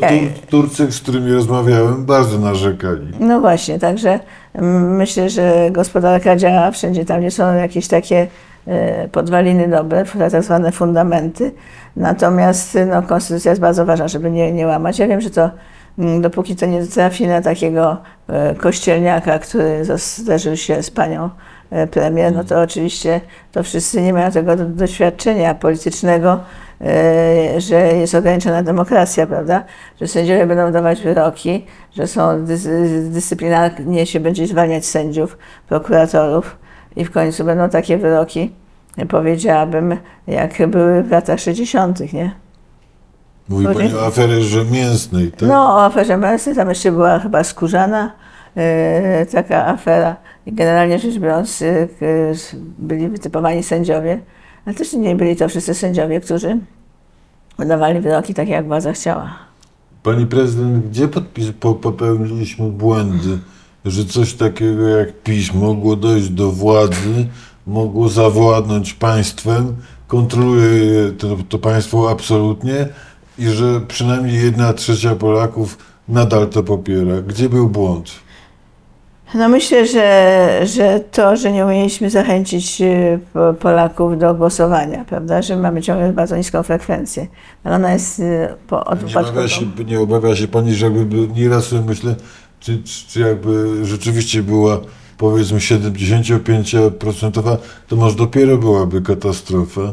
[0.51, 3.07] Turcy, z którymi rozmawiałem, bardzo narzekali.
[3.21, 4.21] No właśnie, także
[4.61, 8.27] myślę, że gospodarka działa wszędzie tam, gdzie są jakieś takie
[8.67, 11.53] e, podwaliny dobre, tak zwane fundamenty.
[11.97, 14.99] Natomiast no, konstytucja jest bardzo ważna, żeby nie, nie łamać.
[14.99, 15.51] Ja wiem, że to
[15.99, 17.97] mm, dopóki to nie trafi na takiego
[18.29, 21.31] e, kościelniaka, który zderzył się z panią
[21.71, 23.21] e, premier, no to oczywiście
[23.53, 26.41] to wszyscy nie mają tego do, doświadczenia politycznego,
[27.59, 29.65] że jest ograniczona demokracja, prawda?
[30.01, 31.67] Że sędziowie będą dawać wyroki,
[31.97, 32.69] że są dys,
[33.11, 36.57] dyscyplinarnie się będzie zwalniać sędziów, prokuratorów
[36.97, 38.53] i w końcu będą takie wyroki,
[39.09, 42.33] powiedziałabym, jak były w latach 60., nie?
[43.49, 45.49] Mówi pani o aferze mięsnej, tak?
[45.49, 48.13] No, o aferze Melsy, tam jeszcze była chyba skórzana
[48.57, 50.17] e, taka afera.
[50.47, 52.07] I generalnie rzecz biorąc, e, k-
[52.79, 54.19] byli wytypowani sędziowie,
[54.67, 56.59] ale też nie byli to wszyscy sędziowie, którzy
[57.59, 59.39] wydawali wyroki takie, jak władza chciała.
[60.03, 63.39] Pani prezydent, gdzie podpis, po, popełniliśmy błędy,
[63.85, 67.27] że coś takiego jak PiS mogło dojść do władzy,
[67.67, 72.89] mogło zawładnąć państwem, kontroluje je to, to państwo absolutnie
[73.39, 77.23] i że przynajmniej jedna trzecia Polaków nadal to popiera.
[77.23, 78.11] Gdzie był błąd?
[79.35, 82.83] No myślę, że, że to, że nie umieliśmy zachęcić
[83.33, 87.27] Po- Polaków do głosowania, prawda, że mamy ciągle bardzo niską frekwencję,
[87.65, 91.29] ale ona jest e, po, od Nie obawia, się, nie obawia się pani, że jakby
[91.29, 92.15] nieraz sobie myślę,
[92.61, 94.81] czy, czy, czy jakby rzeczywiście była
[95.19, 97.57] powiedzmy 75%,
[97.89, 99.93] to może dopiero byłaby katastrofa.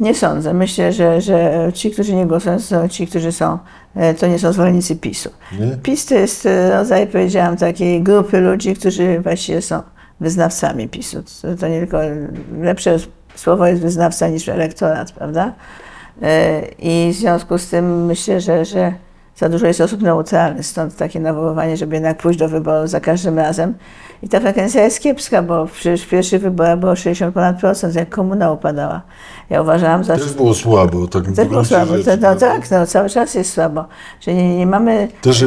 [0.00, 0.54] Nie sądzę.
[0.54, 3.58] Myślę, że, że ci, którzy nie głosują, są ci, którzy są,
[3.94, 5.30] e, to nie są zwolennicy PiSu.
[5.60, 5.76] Nie?
[5.82, 9.82] PiS to jest e, rodzaj, powiedziałam, takiej grupy ludzi, którzy właściwie są
[10.20, 11.22] wyznawcami PiSu.
[11.42, 11.98] To, to nie tylko
[12.60, 12.96] lepsze
[13.34, 15.52] słowo jest wyznawca niż elektorat, prawda?
[16.22, 18.92] E, I w związku z tym myślę, że, że
[19.38, 23.38] za dużo jest osób neutralnych, stąd takie nawoływanie, żeby jednak pójść do wyboru za każdym
[23.38, 23.74] razem.
[24.22, 28.08] I ta frekwencja jest kiepska, bo przecież w pierwszych wyborach było 60 ponad procent, jak
[28.10, 29.02] komuna upadała.
[29.50, 30.16] Ja uważałam za...
[30.16, 31.96] Też było słabo, tak Też było słabo.
[31.96, 32.46] rzeczy, no, prawda?
[32.48, 33.84] tak, no, cały czas jest słabo.
[34.20, 35.08] Że nie, nie mamy...
[35.20, 35.44] Też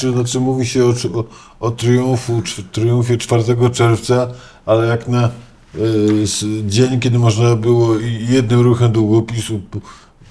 [0.00, 1.24] czy, znaczy mówi się o, o,
[1.60, 4.28] o triumfu, cz- triumfie 4 czerwca,
[4.66, 5.28] ale jak na
[5.74, 6.24] y,
[6.66, 7.88] dzień, kiedy można było
[8.28, 9.60] jednym ruchem długopisu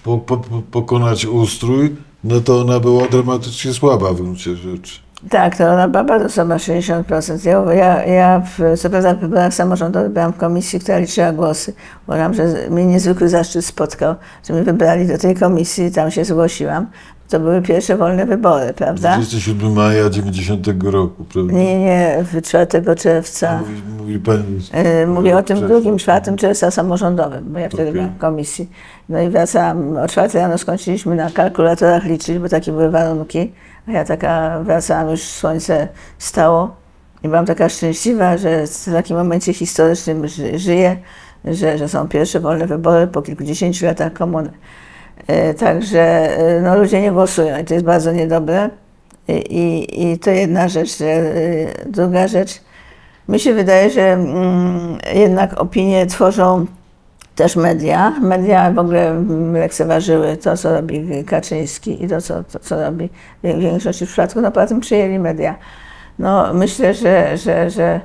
[0.04, 1.96] po, po, po, pokonać ustrój,
[2.28, 5.00] no to ona była dramatycznie słaba w gruncie rzeczy.
[5.30, 7.48] Tak, to ona była bardzo słaba, 60%.
[7.48, 11.74] Ja, ja, ja w, co prawda w wyborach samorządowych byłam w komisji, która liczyła głosy.
[12.08, 14.16] Uważam, że mnie niezwykły zaszczyt spotkał,
[14.48, 16.88] że mnie wybrali do tej komisji, tam się zgłosiłam.
[17.30, 19.14] To były pierwsze wolne wybory, prawda?
[19.14, 21.54] 27 maja 90 roku, prawda?
[21.54, 23.60] Nie, nie, nie, w 4 czerwca.
[23.60, 24.60] Mówi, mówi pani.
[24.72, 25.74] E, Mówię o tym Czerwca.
[25.74, 27.94] drugim, czwartym czerwca samorządowym, bo ja wtedy Okej.
[27.94, 28.70] byłam w komisji.
[29.10, 33.52] No i wracałam, o czwartej rano skończyliśmy na kalkulatorach liczyć, bo takie były warunki.
[33.88, 35.88] A ja taka wracałam, już słońce
[36.18, 36.76] stało
[37.24, 40.98] i byłam taka szczęśliwa, że w takim momencie historycznym ży, żyję,
[41.46, 44.50] że, że są pierwsze wolne wybory po kilkudziesięciu latach komuny.
[45.28, 46.02] E, Także
[46.38, 48.70] e, no, ludzie nie głosują i to jest bardzo niedobre.
[49.28, 51.02] I, i, i to jedna rzecz.
[51.02, 51.16] E,
[51.86, 52.62] Druga rzecz,
[53.30, 56.66] mi się wydaje, że mm, jednak opinie tworzą
[57.36, 58.14] też media.
[58.22, 63.10] Media w ogóle mm, lekceważyły to, co robi Kaczyński i to, co, to, co robi
[63.44, 64.42] w większości przypadków.
[64.42, 65.56] No poza tym przyjęli media.
[66.20, 68.02] No myślę, że, że, że,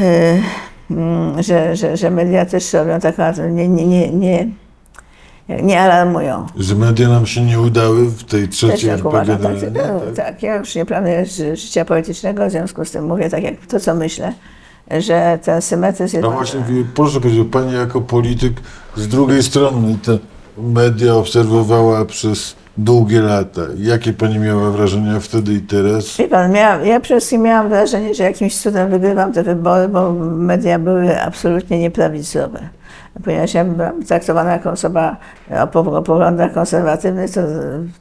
[0.00, 0.38] e,
[0.90, 4.46] mm, że, że, że media też robią tak bardzo, nie, nie, nie, nie,
[5.48, 6.46] nie alarmują.
[6.56, 9.38] Że media nam się nie udały w tej trzeciej tak uważam.
[9.38, 10.42] Tak, tak, tak?
[10.42, 13.80] ja już nie planuję ży- życia politycznego, w związku z tym mówię tak jak to,
[13.80, 14.32] co myślę,
[14.90, 16.28] że ten symetryzm jest...
[16.28, 16.60] A właśnie,
[16.94, 18.52] proszę powiedzieć, Pani jako polityk
[18.96, 20.18] z drugiej strony te
[20.58, 23.60] media obserwowała przez długie lata.
[23.78, 26.16] Jakie Pani miała wrażenia wtedy i teraz?
[26.16, 30.12] Wie pan, miałam, ja przede wszystkim miałam wrażenie, że jakimś cudem wygrywam te wybory, bo
[30.36, 32.68] media były absolutnie nieprawicowe.
[33.24, 35.16] Ponieważ ja byłam traktowana jako osoba
[35.62, 37.40] o po- o poglądach konserwatywnych, to,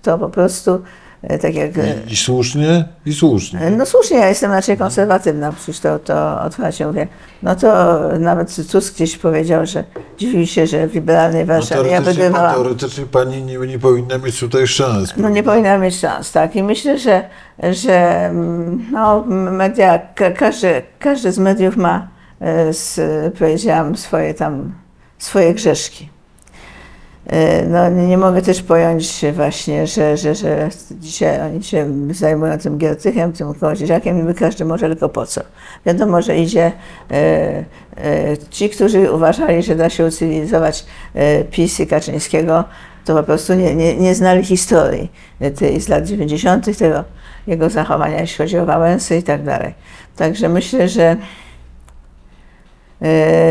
[0.02, 0.82] to po prostu
[1.24, 1.78] e, tak jak...
[1.78, 2.86] e, I, I słusznie?
[3.06, 3.60] I słusznie.
[3.78, 7.08] No słusznie, ja jestem raczej konserwatywna, przecież to, to otwarcie mówię.
[7.44, 9.84] No to nawet Tusk gdzieś powiedział, że
[10.18, 12.54] dziwi się, że w liberalnej No, Warszawie ja teoretycznie, wygrywałam.
[12.56, 15.14] teoretycznie Pani nie, nie powinna mieć tutaj szans.
[15.18, 16.56] No nie powinna mieć szans, tak.
[16.56, 17.30] I myślę, że,
[17.72, 22.08] że mm, no, media, ka, każdy, każdy z mediów ma,
[22.42, 23.02] e, s,
[23.40, 24.74] powiedziałam, swoje tam,
[25.24, 26.10] swoje grzeszki.
[27.28, 32.78] E, No, nie, mogę też pojąć właśnie, że, że, że dzisiaj oni się zajmują tym
[32.78, 35.42] Giertychem, tym Kołodziejczakiem i my każdy może tylko po co.
[35.86, 36.72] Wiadomo, że idzie
[37.12, 37.66] e,
[37.98, 42.64] e, ci, którzy uważali, że da się ucywilizować e, PiS i Kaczyńskiego,
[43.06, 47.04] to po prostu nie, nie, nie znali historii e, tej z lat 90., tego
[47.48, 49.74] jego zachowania, jeśli chodzi o Wałęsy i tak dalej.
[50.16, 51.18] Także myślę, że,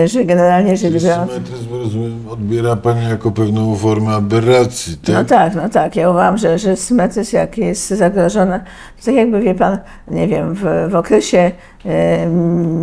[0.07, 1.31] że generalnie rzecz biorąc...
[1.33, 5.15] symetryzm, rozumiem, odbiera Pani jako pewną formę aberracji, tak?
[5.15, 5.97] No tak, no tak.
[5.97, 10.55] Ja uważam, że, że symetryzm jak jest zagrożona, to tak jakby wie pan, nie wiem,
[10.55, 11.51] w, w okresie
[11.85, 12.27] e,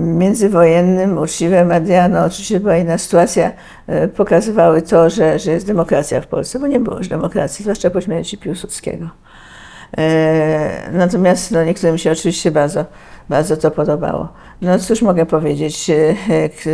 [0.03, 3.51] międzywojennym uczciwe media, no oczywiście była inna sytuacja,
[3.88, 7.89] e, pokazywały to, że, że jest demokracja w Polsce, bo nie było już demokracji, zwłaszcza
[7.89, 9.10] po śmierci Piłsudskiego.
[9.97, 12.86] E, Natomiast no, niektórym się oczywiście bardzo,
[13.30, 14.28] bardzo to podobało.
[14.62, 16.15] No cóż mogę powiedzieć, e,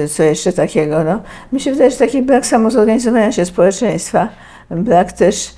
[0.03, 1.03] e, co jeszcze takiego?
[1.03, 1.19] No,
[1.51, 4.27] mi się wydaje, że taki brak samozorganizowania się społeczeństwa,
[4.69, 5.55] brak też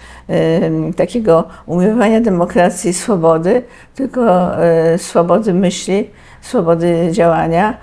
[0.96, 3.64] takiego umiłowania demokracji, swobody,
[3.96, 6.10] tylko e, swobody myśli,
[6.42, 7.78] swobody działania.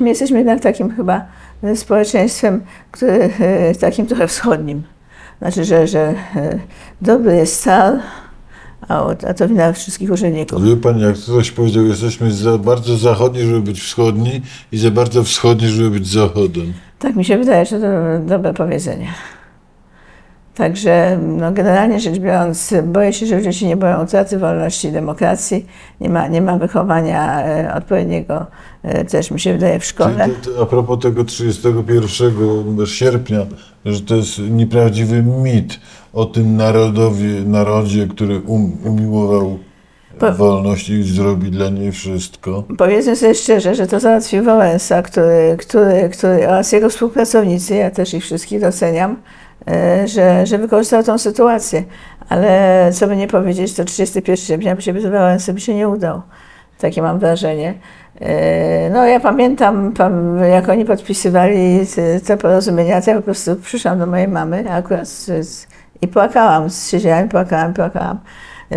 [0.00, 1.24] My jesteśmy jednak takim chyba
[1.74, 3.30] społeczeństwem, który,
[3.80, 4.82] takim trochę wschodnim.
[5.38, 6.14] Znaczy, że, że
[7.00, 7.94] dobry jest car,
[8.88, 10.64] a, a to wina wszystkich urzędników.
[10.64, 14.42] Wie Pani, jak ktoś powiedział, jesteśmy za bardzo zachodni, żeby być wschodni
[14.72, 16.72] i za bardzo wschodni, żeby być zachodem.
[16.98, 17.86] Tak mi się wydaje, że to
[18.28, 19.06] dobre powiedzenie.
[20.54, 24.92] Także no, generalnie rzecz biorąc, boję się, że ludzie się nie boją utraty wolności i
[24.92, 25.66] demokracji.
[26.00, 28.46] Nie ma, nie ma wychowania e, odpowiedniego
[28.82, 30.28] e, też mi się wydaje w szkole.
[30.62, 33.46] A propos tego 31 sierpnia,
[33.84, 35.80] że to jest nieprawdziwy mit
[36.12, 39.58] o tym narodowie, narodzie, który um, umiłował
[40.18, 42.64] Po- wolność i zrobi dla niej wszystko.
[42.78, 48.14] Powiedzmy sobie szczerze, że to załatwił Wałęsa, który, który, który, oraz jego współpracownicy, ja też
[48.14, 49.16] ich wszystkich doceniam,
[49.68, 51.84] e, że, że wykorzystał tą sytuację.
[52.28, 55.88] Ale co by nie powiedzieć, to 31 sierpnia by się bez Wałęsy by się nie
[55.88, 56.22] udał.
[56.78, 57.74] Takie mam wrażenie.
[58.20, 61.80] E, No ja pamiętam, pam- jak oni podpisywali
[62.26, 65.08] te- porozumienia, to ja po prostu przyszłam do mojej mamy akurat
[66.02, 68.18] i płakałam, siedziałam, płakałam, płakałam.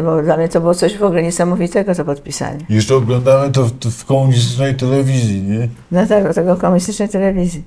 [0.04, 2.60] Bo dla mnie to było coś w ogóle niesamowitego, to podpisanie.
[2.69, 5.67] Jeszcze oglądamy to w, w komunistycznej telewizji, nie?
[5.91, 7.63] No tak, do tego komunistycznej telewizji.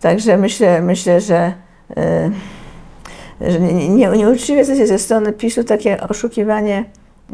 [0.00, 1.52] Także myślę, myślę że,
[1.96, 2.30] e,
[3.40, 6.84] że nie- nie- nieuczciwe to jest ze strony PiSu takie oszukiwanie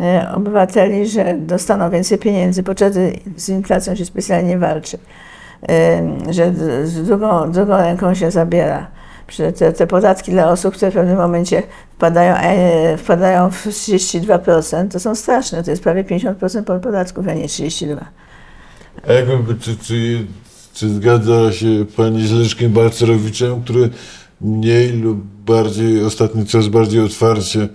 [0.01, 4.99] e, obywateli, że dostaną więcej pieniędzy, podczas gdy z inflacją się specjalnie nie walczy.
[5.69, 6.53] E, Że
[6.85, 8.87] z drugą, drugą ręką się zabiera.
[9.37, 11.63] Te, te podatki dla osób, które w pewnym momencie
[11.95, 15.65] wpadają, e, wpadają w 32%, to są straszne.
[15.65, 17.97] To jest prawie 50% podatków, a nie 32%.
[19.09, 20.27] A jakby, czy, czy,
[20.75, 23.91] czy zgadza się Pani z Leszkiem Balcerowiczem, który
[24.41, 27.69] mniej lub bardziej, ostatni czas bardziej otwarcie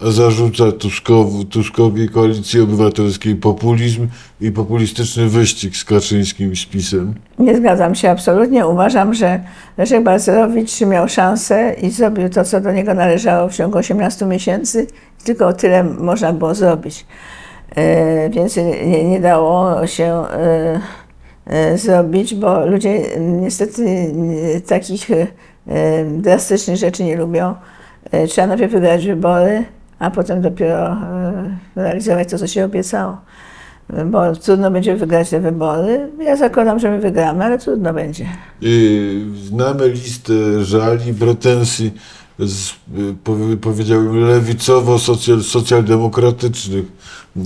[0.00, 4.08] zarzuca Tuskowi, Tuskowi Koalicji Obywatelskiej populizm
[4.40, 7.14] i populistyczny wyścig z Kaczyńskim i?
[7.38, 8.66] Nie zgadzam się absolutnie.
[8.66, 9.40] Uważam, że
[9.78, 14.86] Leszek Balcerowicz miał szansę i zrobił to, co do niego należało w ciągu 18 miesięcy.
[15.24, 17.06] Tylko tyle można było zrobić.
[17.76, 20.80] E, Więcej nie, nie dało się e,
[21.46, 25.08] e, zrobić, bo ludzie niestety nie- takich
[26.18, 27.54] drastycznych rzeczy nie lubią.
[28.28, 29.64] Trzeba najpierw wygrać wybory,
[29.98, 33.16] a potem dopiero e, realizować to, co się obiecało
[34.06, 36.10] bo trudno będzie wygrać te wybory.
[36.20, 38.26] Ja zakładam, że my wygramy, ale trudno będzie.
[38.60, 41.92] I znamy listę żali, pretensji,
[42.38, 42.74] z, y,
[43.24, 46.84] powie- powiedziałbym, lewicowo-socjaldemokratycznych
[47.36, 47.42] y,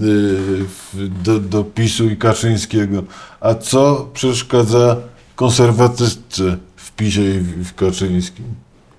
[1.24, 3.02] do, do PiSu i Kaczyńskiego.
[3.40, 4.96] A co przeszkadza
[5.36, 8.44] konserwatystce w PiSie i w Kaczyńskim?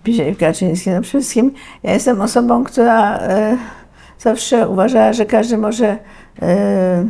[0.03, 0.89] Pisie Kaczyński.
[0.89, 1.51] No przede wszystkim
[1.83, 3.57] ja jestem osobą, która e,
[4.19, 5.97] zawsze uważała, że każdy może.
[6.41, 7.05] E,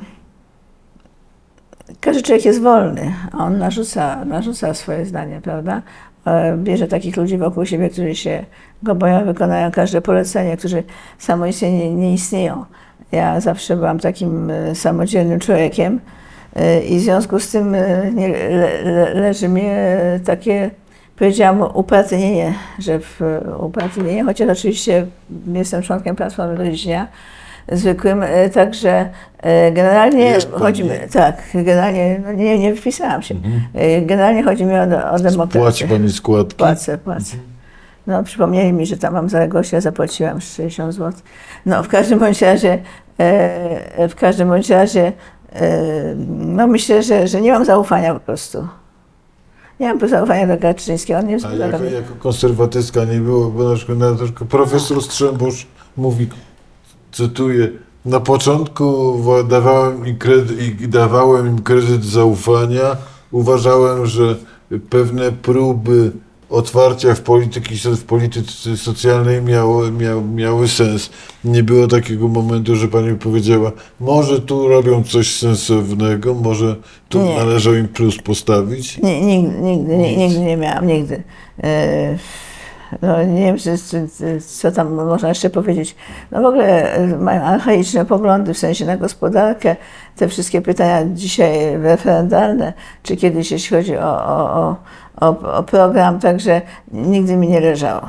[2.00, 5.82] każdy człowiek jest wolny, a on narzuca, narzuca swoje zdanie, prawda?
[6.26, 8.46] E, Bierze takich ludzi wokół siebie, którzy się
[8.84, 10.84] go boją, wykonają każde polecenie, którzy
[11.18, 12.66] samoistnie nie, nie istnieją.
[13.12, 16.00] Ja zawsze byłam takim e, samodzielnym człowiekiem
[16.56, 17.76] e, i w związku z tym
[18.14, 20.72] nie, le, le, leży e, takie
[21.22, 23.22] powiedziałam upartyjnienie, że w
[23.60, 25.06] upartyjnienie, chociaż oczywiście
[25.54, 27.08] jestem członkiem Platformy Rodzinia,
[27.72, 33.36] zwykłym, e, także e, generalnie chodzi mi, tak, generalnie, no nie, nie wpisałam się,
[33.74, 35.62] E, generalnie chodzi mi o, o demokrację.
[35.62, 36.56] Płaci Pani składki?
[36.56, 37.38] Płacę, płacę.
[38.08, 41.22] No, przypomnieli mi, że tam mam zaległość, ja zapłaciłam 60 zł.
[41.66, 42.80] No, w każdym bądź razie,
[43.18, 45.12] e, w każdym bądź razie,
[45.56, 48.68] e, no myślę, że, że nie mam zaufania po prostu.
[49.82, 53.70] Nie mam zaufania do Kaczyńskiego, on nie A jako, mnie- jako konserwatystka nie było, bo
[53.70, 55.68] na przykład, na przykład profesor Strzembusz
[55.98, 56.28] mówi,
[57.12, 57.70] cytuję,
[58.06, 62.98] na początku wa- dawałem im, kredyt, dawałem im kredyt zaufania.
[63.32, 64.36] Uważałem, że
[64.90, 66.12] pewne próby
[66.52, 71.10] otwarcia w, polityki, w polityce socjalnej miały, miały, miały sens.
[71.44, 76.76] Nie było takiego momentu, że pani powiedziała, może tu robią coś sensownego, może
[77.10, 77.36] tu Nie.
[77.36, 78.98] należał im plus postawić.
[78.98, 80.18] Nie, nigdy, nigdy, Nic.
[80.18, 81.24] nigdy nie miałam, nigdy.
[81.64, 82.18] E,
[83.02, 84.08] No, nie wiem, czy, czy,
[84.42, 85.96] co tam można jeszcze powiedzieć.
[86.32, 89.76] No w ogóle e, mają archaiczne poglądy w sensie na gospodarkę.
[90.16, 92.74] Te wszystkie pytania dzisiaj referendalne,
[93.04, 94.76] czy kiedyś, jeśli chodzi o, o, o,
[95.22, 98.02] o, o program, także nigdy mi nie leżało.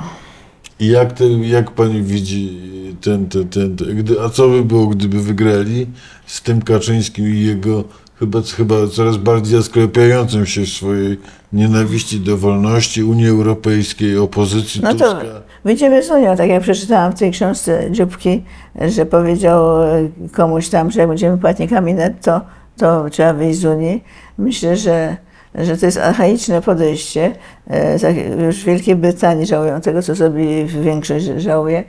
[0.81, 2.61] I jak, te, jak pani widzi
[3.01, 5.87] ten, ten, ten, ten gdy, a co by było, gdyby wygrali
[6.27, 7.85] z tym Kaczyńskim i jego
[8.19, 11.19] chyba, chyba coraz bardziej zasklepiającym się w swojej
[11.53, 15.43] nienawiści do wolności Unii Europejskiej, opozycji No to Tuska?
[15.65, 18.43] wyjdziemy z Unią, tak jak przeczytałam w tej książce Dzióbki,
[18.89, 22.41] że powiedział e, komuś tam, że jak będziemy płatnikami netto,
[22.77, 24.05] to trzeba wyjść z Unii.
[24.39, 25.17] Myślę, że,
[25.55, 27.33] że to jest archaiczne podejście.
[27.71, 27.99] E,
[28.45, 31.85] Już w Wielkiej Brytanii żałują tego, co zrobili, większość żałuje.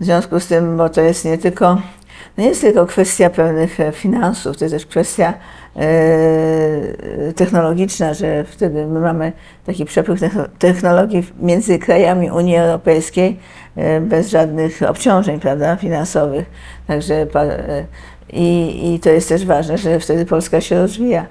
[0.00, 1.80] W związku z tym, bo to jest nie tylko,
[2.38, 5.34] nie jest tylko kwestia pewnych e, finansów, to jest też kwestia
[5.76, 9.32] e, technologiczna, że wtedy my mamy
[9.66, 13.38] taki przepływ techno- technologii między krajami Unii Europejskiej
[14.00, 16.46] bez żadnych obciążeń prawda, finansowych.
[16.86, 17.26] Także
[18.32, 21.26] i, i to jest też ważne, że wtedy Polska się rozwija.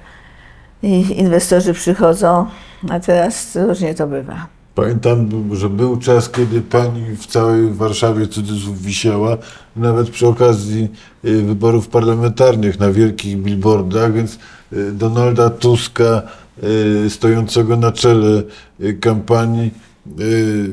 [0.83, 2.45] I inwestorzy przychodzą,
[2.89, 4.47] a teraz różnie to bywa.
[4.75, 9.37] Pamiętam, że był czas, kiedy pani w całej Warszawie cudzysłów wisiała,
[9.75, 10.87] nawet przy okazji
[11.25, 14.39] y, wyborów parlamentarnych na wielkich billboardach, więc
[14.73, 16.21] y, Donalda Tuska,
[17.05, 18.43] y, stojącego na czele
[19.01, 19.71] kampanii,
[20.19, 20.69] y,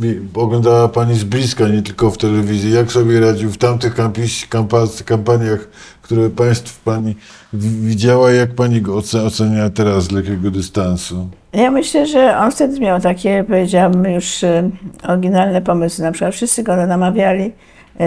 [0.00, 2.72] mi- oglądała pani z bliska, nie tylko w telewizji.
[2.72, 5.68] Jak sobie radził w tamtych kampi- kampa- kampaniach,
[6.02, 7.16] które państw pani
[7.52, 11.28] wi- widziała, jak pani go oce- ocenia teraz z lekkiego dystansu?
[11.52, 14.70] Ja myślę, że on wtedy miał takie, powiedziałabym, już e,
[15.02, 16.04] oryginalne pomysły.
[16.04, 17.52] Na przykład wszyscy go namawiali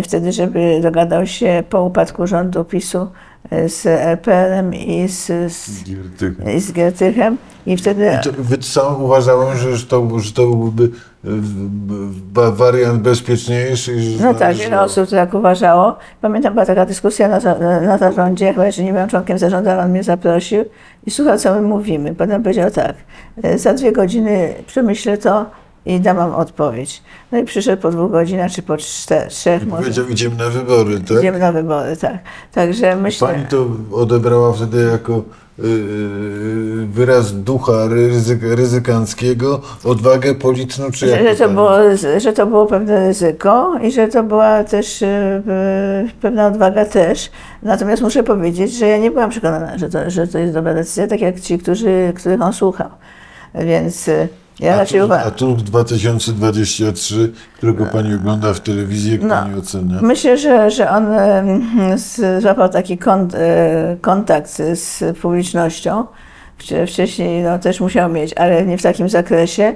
[0.03, 3.07] wtedy, żeby dogadał się po upadku rządu PiSu
[3.49, 6.51] e, z RPR-em i z, z, Giertycha.
[6.51, 7.37] i z Giertychem.
[7.65, 10.83] I wtedy I to, wy sam uważałem, że, to, że to byłby
[11.25, 13.95] e, wariant bezpieczniejszy.
[14.21, 15.95] No tak, należy- wiele osób to tak uważało.
[16.21, 17.39] Pamiętam, była taka dyskusja na,
[17.81, 20.65] na zarządzie, chyba jeszcze nie byłem członkiem zarządu, ale on mnie zaprosił
[21.05, 22.15] i słuchał, co my mówimy.
[22.15, 22.95] Potem powiedział tak,
[23.43, 25.45] e, za dwie godziny przemyślę to
[25.85, 27.03] i dam wam odpowiedź.
[27.31, 29.81] No i przyszedł po dwóch godzinach, czy po czter, trzech I może.
[29.81, 31.17] powiedział, idziemy na wybory, tak?
[31.17, 32.17] Idziemy na wybory, tak.
[32.51, 35.13] Także myślę, Pani to odebrała wtedy jako
[35.59, 41.71] y, y, wyraz ducha ryzyk, ryzykanckiego, odwagę polityczną, czy jak że, to było,
[42.17, 45.03] że to było pewne ryzyko i że to była też
[46.21, 47.31] pewna odwaga też.
[47.63, 51.07] Natomiast muszę powiedzieć, że ja nie byłam przekonana, że to, że to jest dobra decyzja,
[51.07, 52.89] tak jak ci, którzy, których on słuchał.
[53.55, 54.09] Więc
[54.59, 59.29] ja a, tu, a tu 2023, którego pani ogląda w telewizji, jak No.
[59.35, 59.95] pani ocenia?
[60.01, 61.05] Myślę, że, że on
[62.39, 62.97] złapał taki
[63.33, 66.05] e, kontakt z publicznością.
[66.59, 69.75] Wcze- Wcześniej no, też musiał mieć, ale nie w takim zakresie.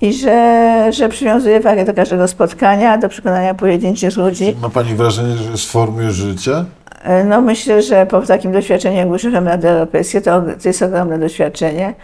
[0.00, 4.56] I że, że przywiązuje wagę do każdego spotkania, do przekonania pojedynczych ludzi.
[4.62, 6.64] Ma pani wrażenie, że jest w formie życia?
[7.02, 10.82] E, No myślę, że po takim doświadczeniu jak był szefem Rady Europejskiej, to, to jest
[10.82, 11.94] ogromne doświadczenie,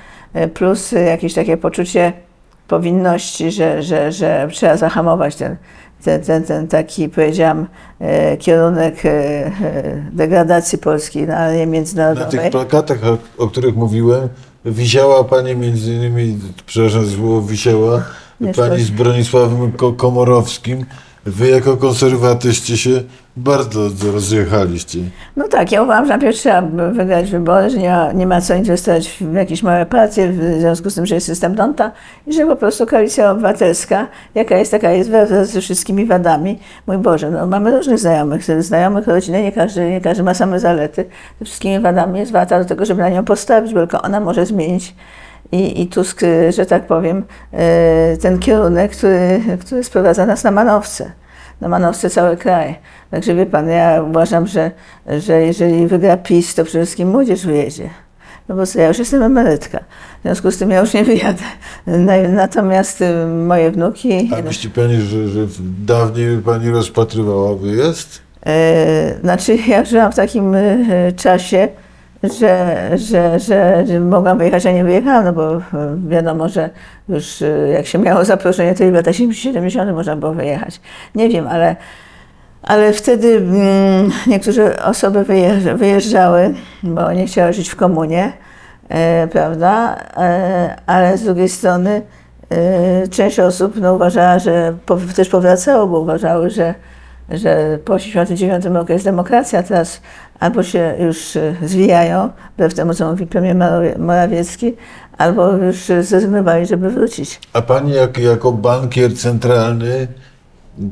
[0.55, 2.12] plus jakieś takie poczucie
[2.68, 5.57] powinności, że, że, że trzeba zahamować ten,
[6.05, 7.66] ten, ten, ten taki, powiedziałam,
[8.01, 9.53] e, kierunek e, e,
[10.12, 12.51] degradacji Polski na arenie Na tych międzynarodowej.
[12.51, 14.28] plakatach, o, o których mówiłem,
[14.64, 18.03] wisiała pani między innymi, przepraszam, słowo wisiała,
[18.41, 20.85] Nie pani z Bronisławem Ko- Komorowskim.
[21.24, 23.03] Wy jako konserwatyści się
[23.37, 24.99] bardzo rozjechaliście.
[25.37, 26.62] No tak, ja uważam, że najpierw trzeba
[26.93, 30.91] wygrać wybory, że nie ma, nie ma co inwestować w jakieś małe partie, w związku
[30.91, 31.93] z tym, że jest system Donta
[32.26, 35.11] i że po prostu koalicja obywatelska, jaka jest, taka jest
[35.43, 36.59] ze wszystkimi wadami.
[36.87, 41.05] Mój Boże, no mamy różnych znajomych, znajomych rodziny, nie każdy, nie każdy ma same zalety.
[41.39, 44.47] Ze wszystkimi wadami jest warta do tego, żeby na nią postawić, bo tylko ona może
[44.47, 44.95] zmienić
[45.53, 46.20] i, i Tusk,
[46.51, 47.24] że tak powiem,
[48.14, 51.24] y, ten kierunek, który, który sprowadza nas na manowce.
[51.61, 52.74] Na manowce cały kraj.
[53.11, 54.70] Także wie pan, ja uważam, że,
[55.18, 57.90] że jeżeli wygra PiS, to przede wszystkim młodzież wyjedzie.
[58.48, 59.78] No bo ja już jestem emerytka.
[60.18, 61.42] W związku z tym ja już nie wyjadę.
[61.86, 64.30] Na- Natomiast y, moje wnuki.
[64.38, 65.40] A myśli pani, że, że
[65.86, 68.22] dawniej pani rozpatrywała wyjazd?
[68.46, 70.76] E, znaczy, ja żyłam w takim e,
[71.16, 71.68] czasie,
[72.33, 75.61] że, że, że, że mogłam wyjechać, a nie wyjechałam, no bo e,
[76.09, 76.70] wiadomo, że
[77.09, 80.81] już e, jak się miało zaproszenie, to i w latach 70 można było wyjechać.
[81.14, 81.77] Nie wiem, ale,
[82.62, 88.33] ale wtedy mm, niektóre osoby wyjeżdż- wyjeżdżały, bo nie chciały żyć w komunie,
[88.89, 89.97] e, prawda?
[90.87, 92.03] Ale z drugiej strony
[93.11, 94.75] część osób no, uważała, że
[95.16, 96.75] też powracało, bo uważały, że,
[97.31, 100.01] że po 1989 roku jest demokracja, teraz
[100.41, 103.57] albo się już e, zwijają, wbrew temu, co mówi premier
[103.99, 104.72] Morawiecki,
[105.18, 107.41] albo już zrezygnowali, żeby wrócić.
[107.53, 110.09] A pani jak, jako bankier centralny,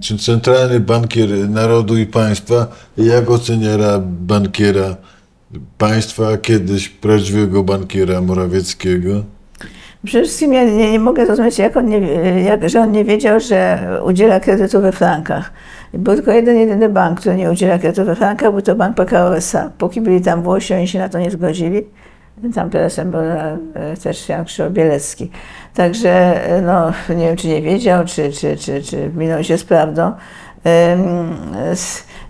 [0.01, 2.67] czy centralny bankier narodu i państwa,
[2.97, 4.97] jak oceniara bankiera
[5.79, 9.23] państwa, kiedyś prawdziwego bankiera Morawieckiego?
[10.05, 11.99] Przede wszystkim ja nie, nie mogę zrozumieć, jak on nie,
[12.43, 15.53] jak, że on nie wiedział, że udziela kredytu we frankach.
[15.95, 19.37] Był tylko jeden, jedyny bank, który nie udziela kredytu we frankach, był to bank PKO
[19.37, 19.71] SA.
[19.79, 21.87] Póki byli tam Włosi, oni się na to nie zgodzili.
[22.55, 23.59] Tam prezesem był e,
[24.03, 25.31] też Jan Krzysztof Bielecki.
[25.75, 26.11] Także
[26.47, 30.13] e, no, nie wiem, czy nie wiedział, czy, czy, czy, czy minął się z prawdą.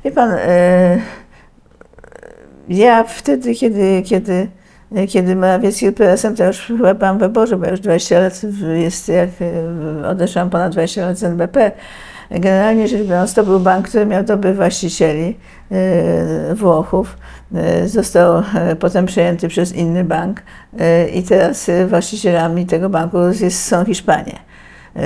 [0.04, 0.98] Wie pan, e,
[2.68, 4.48] ja wtedy, kiedy, kiedy,
[5.08, 8.40] kiedy Morawiecki był prezesem, to już chyba byłam w wyborze, bo już 20 lat
[8.76, 9.30] jest, jak
[10.06, 11.72] odeszłam ponad 20 lat z NBP.
[12.40, 15.36] Generalnie rzecz biorąc, to był bank, który miał dobrych właścicieli,
[15.70, 17.16] e, Włochów.
[17.54, 20.42] E, Został e, potem przejęty przez inny bank
[21.14, 24.38] i teraz właścicielami tego banku jest, są Hiszpanie,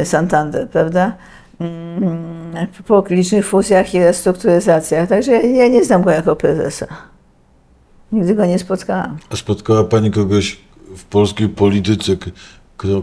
[0.04, 1.16] Santander, prawda?
[1.60, 5.08] Mm, Po licznych fuzjach i restrukturyzacjach.
[5.08, 6.86] Także ja, nie znam go jako prezesa.
[8.12, 9.16] Nigdy go nie spotkałam.
[9.30, 10.58] A spotkała pani kogoś
[10.96, 12.12] w polskiej polityce,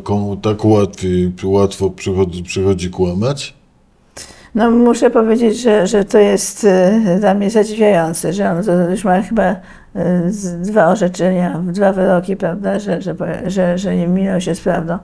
[0.03, 3.53] komu tak łatwiej, łatwo przychodzi, przychodzi kłamać?
[4.55, 9.21] No muszę powiedzieć, że, że to jest e, dla mnie zadziwiające, że on już ma
[9.21, 9.55] chyba e,
[10.27, 13.15] z- dwa orzeczenia, dwa wyroki, prawda, że, że,
[13.47, 14.97] że, że nie minął się z prawdą.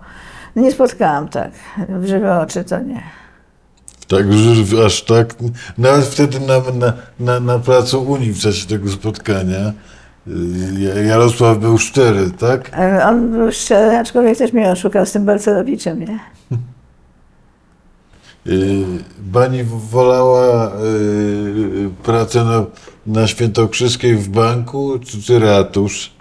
[0.56, 1.52] Nie spotkałam tak.
[1.90, 3.02] W żywe oczy to nie.
[4.08, 4.26] Tak,
[4.86, 5.36] aż tak.
[5.78, 9.74] Nawet wtedy na, na, na, na placu Unii w czasie tego spotkania
[10.28, 12.74] y, Jarosław był szczery, tak?
[12.74, 16.20] Ale On był szczery, aczkolwiek też mnie oszukał z tym Balcerowiczem, nie?
[18.50, 18.86] Y,
[19.34, 22.66] Pani wolała y, pracę na,
[23.08, 26.20] na Świętokrzyskiej w banku, czy, czy ratusz,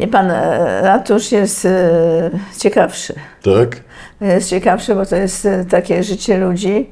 [0.00, 3.14] Wie pan, e, ratusz jest e, ciekawszy.
[3.42, 3.80] tak?
[4.20, 6.90] jest ciekawsze, bo to jest e, takie życie ludzi.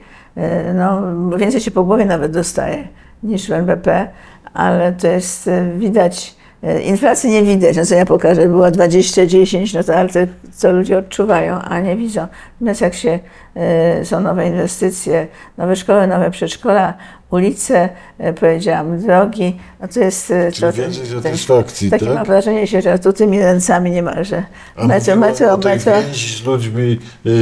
[0.74, 1.03] No,
[1.36, 2.88] więcej się po głowie nawet dostaje
[3.22, 4.09] niż w NBP,
[4.55, 6.34] ale to jest widać.
[6.62, 10.18] E, Inflacji nie widać, no co ja pokażę, była 20, 10, no to ale to,
[10.52, 12.26] co ludzie odczuwają, a nie widzą.
[12.61, 13.18] Natomiast jak się,
[13.56, 15.26] e, są nowe inwestycje,
[15.58, 16.94] nowe szkoły, nowe przedszkola,
[17.30, 17.88] ulice,
[18.18, 20.32] e, powiedziałam, drogi, no to jest...
[20.52, 22.14] Czyli to, więcej satysfakcji, takie tak?
[22.14, 24.42] mam wrażenie się, że tu tymi ręcami niemalże.
[24.76, 25.92] A Metro, mówiła metro, o tej metro.
[26.02, 27.32] więzi z ludźmi, yy,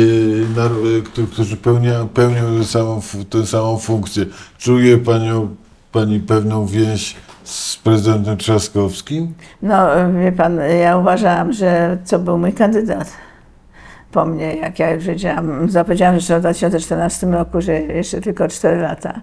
[0.56, 4.24] nar- y, którzy- którzy pełnia, pełnią tę samą, fu- tę samą funkcję.
[4.58, 5.48] Czuje panią,
[5.92, 7.16] pani pewną więź
[7.48, 9.34] z prezydentem Trzaskowskim?
[9.62, 9.88] No,
[10.24, 13.08] wie pan, ja uważałam, że to był mój kandydat
[14.12, 15.70] po mnie, jak ja już wiedziałam.
[15.70, 19.20] Zapowiedziałam jeszcze w 2014 roku, że jeszcze tylko 4 lata,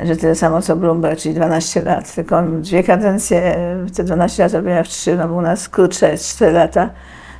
[0.00, 2.14] że tyle samo co Bloomberg, czyli 12 lat.
[2.14, 3.56] Tylko dwie kadencje,
[3.96, 6.90] te 12 lat robiła w 3, no bo u nas krótsze jest 4 lata.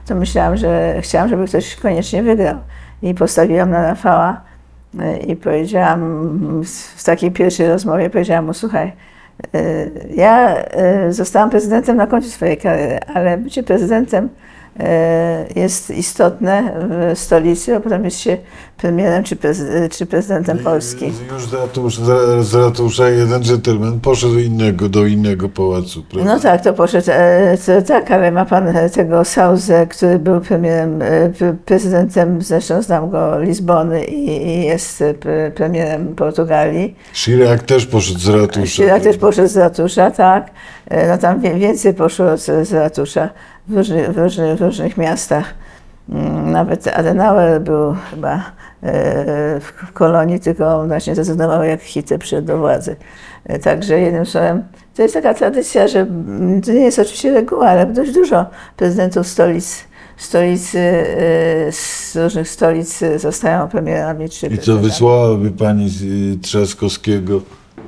[0.06, 2.56] To myślałam, że chciałam, żeby ktoś koniecznie wygrał.
[3.02, 4.40] I postawiłam na Rafała
[4.94, 6.62] y, i powiedziałam
[6.96, 8.92] w takiej pierwszej rozmowie, powiedziałam mu, słuchaj,
[10.14, 10.56] ja
[11.08, 14.28] y, zostałam prezydentem na końcu swojej kariery, ale bycie prezydentem
[14.80, 14.82] y,
[15.56, 16.72] jest istotne
[17.14, 18.36] w stolicy, a potem jest się
[18.82, 21.12] premierem czy, prezy- czy prezydentem Polski.
[21.32, 21.98] Już z, ratusz,
[22.40, 26.34] z, ratusza jeden dżentelmen poszedł innego, do innego pałacu, prawda?
[26.34, 30.40] No tak, to poszedł, e, to, tak, ale ma pan e, tego Sauzę, który był
[30.40, 36.96] premierem, e, pre- prezydentem, zresztą znam go, Lizbony i, i jest pre- premierem Portugalii.
[37.14, 38.66] Chirac też poszedł z ratusza.
[38.66, 40.50] Chirac też poszedł z ratusza, tak.
[41.08, 43.28] No tam więcej poszło z, z ratusza
[43.68, 45.54] w różnych, w, różnych, w różnych miastach.
[46.10, 48.42] Mm, Nawet Adenauer był chyba
[49.60, 52.96] w kolonii, tylko właśnie zrezygnował jak Hitler przyszedł do władzy.
[53.44, 54.62] E, Także jednym słowem,
[54.94, 56.06] to jest taka tradycja, że
[56.64, 59.84] to nie jest oczywiście reguła, ale dość dużo prezydentów stolic,
[60.16, 65.90] stolicy, e, z różnych stolic e, zostają premierami czy I co, wysłałaby pani
[66.34, 67.40] y, Trzaskowskiego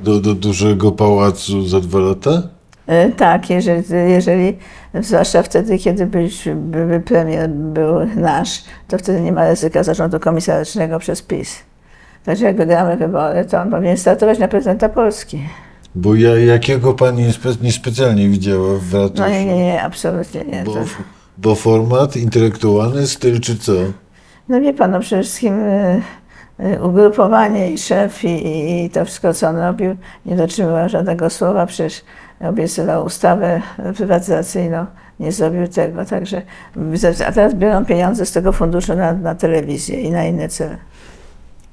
[0.05, 2.43] do, do dużego pałacu za dwa lata?
[2.87, 4.59] E, Tak, jeżeli, jeżeli,
[5.01, 10.99] zwłaszcza wtedy, kiedy byś, by, premier był nasz, to wtedy nie ma ryzyka zarządu komisarycznego
[10.99, 11.57] przez PiS.
[12.25, 15.43] Także jak wygramy wybory, to on powinien startować na prezydenta Polski.
[15.95, 19.23] Bo ja, jakiego pani niespe, niespecjalnie widziała w ratuszu?
[19.23, 20.63] No nie, nie, nie, absolutnie nie.
[20.65, 20.81] Bo, To,
[21.39, 23.73] bo format intelektualny, styl czy co?
[24.49, 26.03] no wie pan, no przede wszystkim y,
[26.61, 31.67] y, ugrupowanie i szef i, i to wszystko, co on robił, nie dotrzymywał żadnego słowa,
[31.67, 32.03] przecież
[32.49, 33.63] obiecywał ustawę
[33.97, 34.87] prywatyzacyjną,
[35.21, 36.43] nie zrobił tego, także
[37.27, 40.77] a teraz biorą pieniądze z tego funduszu na, na telewizję i na inne cele.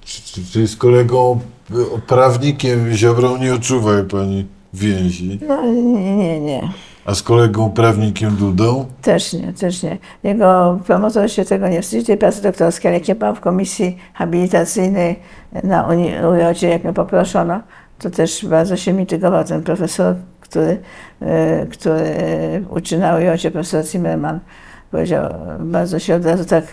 [0.01, 1.39] Czy, czy, z kolegą
[1.71, 5.39] y, prawnikiem Ziobrą nie odczuwa pani więzi?
[5.47, 6.69] No nie, nie, nie.
[7.05, 8.85] A z kolegą prawnikiem Dudą?
[9.01, 9.97] Też nie, też nie.
[10.23, 13.97] Jego promotor się tego nie wstydzi, tej pracy doktorskiej, ale jak nie pan w komisji
[14.13, 15.19] habilitacyjnej
[15.63, 17.59] na Uni- jak mnie poproszono,
[17.99, 20.15] to też bardzo się mitygował ten profesor,
[20.51, 20.77] który,
[21.21, 22.05] e, który
[22.69, 24.39] uczy na UJ, profesor Zimmerman.
[24.91, 26.63] Powiedział, bardzo się od razu tak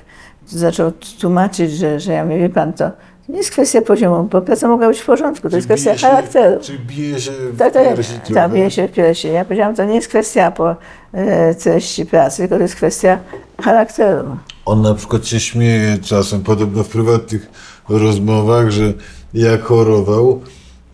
[0.46, 2.90] zaczął tłumaczyć, że, że ja mówię, wie pan, to
[3.28, 6.60] nie jest kwestia poziomu, bo praca mogła być w porządku, to jest kwestia się- charakteru.
[6.60, 9.28] Czy bije się w Tak, tak, piersi tak, bije się w piersi.
[9.32, 10.76] Ja powiedziałam, to nie jest kwestia po
[11.12, 13.18] e, treści pracy, tylko to jest kwestia
[13.62, 14.36] charakteru.
[14.64, 17.50] On na przykład się śmieje czasem, podobno w prywatnych
[17.88, 18.92] rozmowach, że
[19.34, 20.40] jak chorował,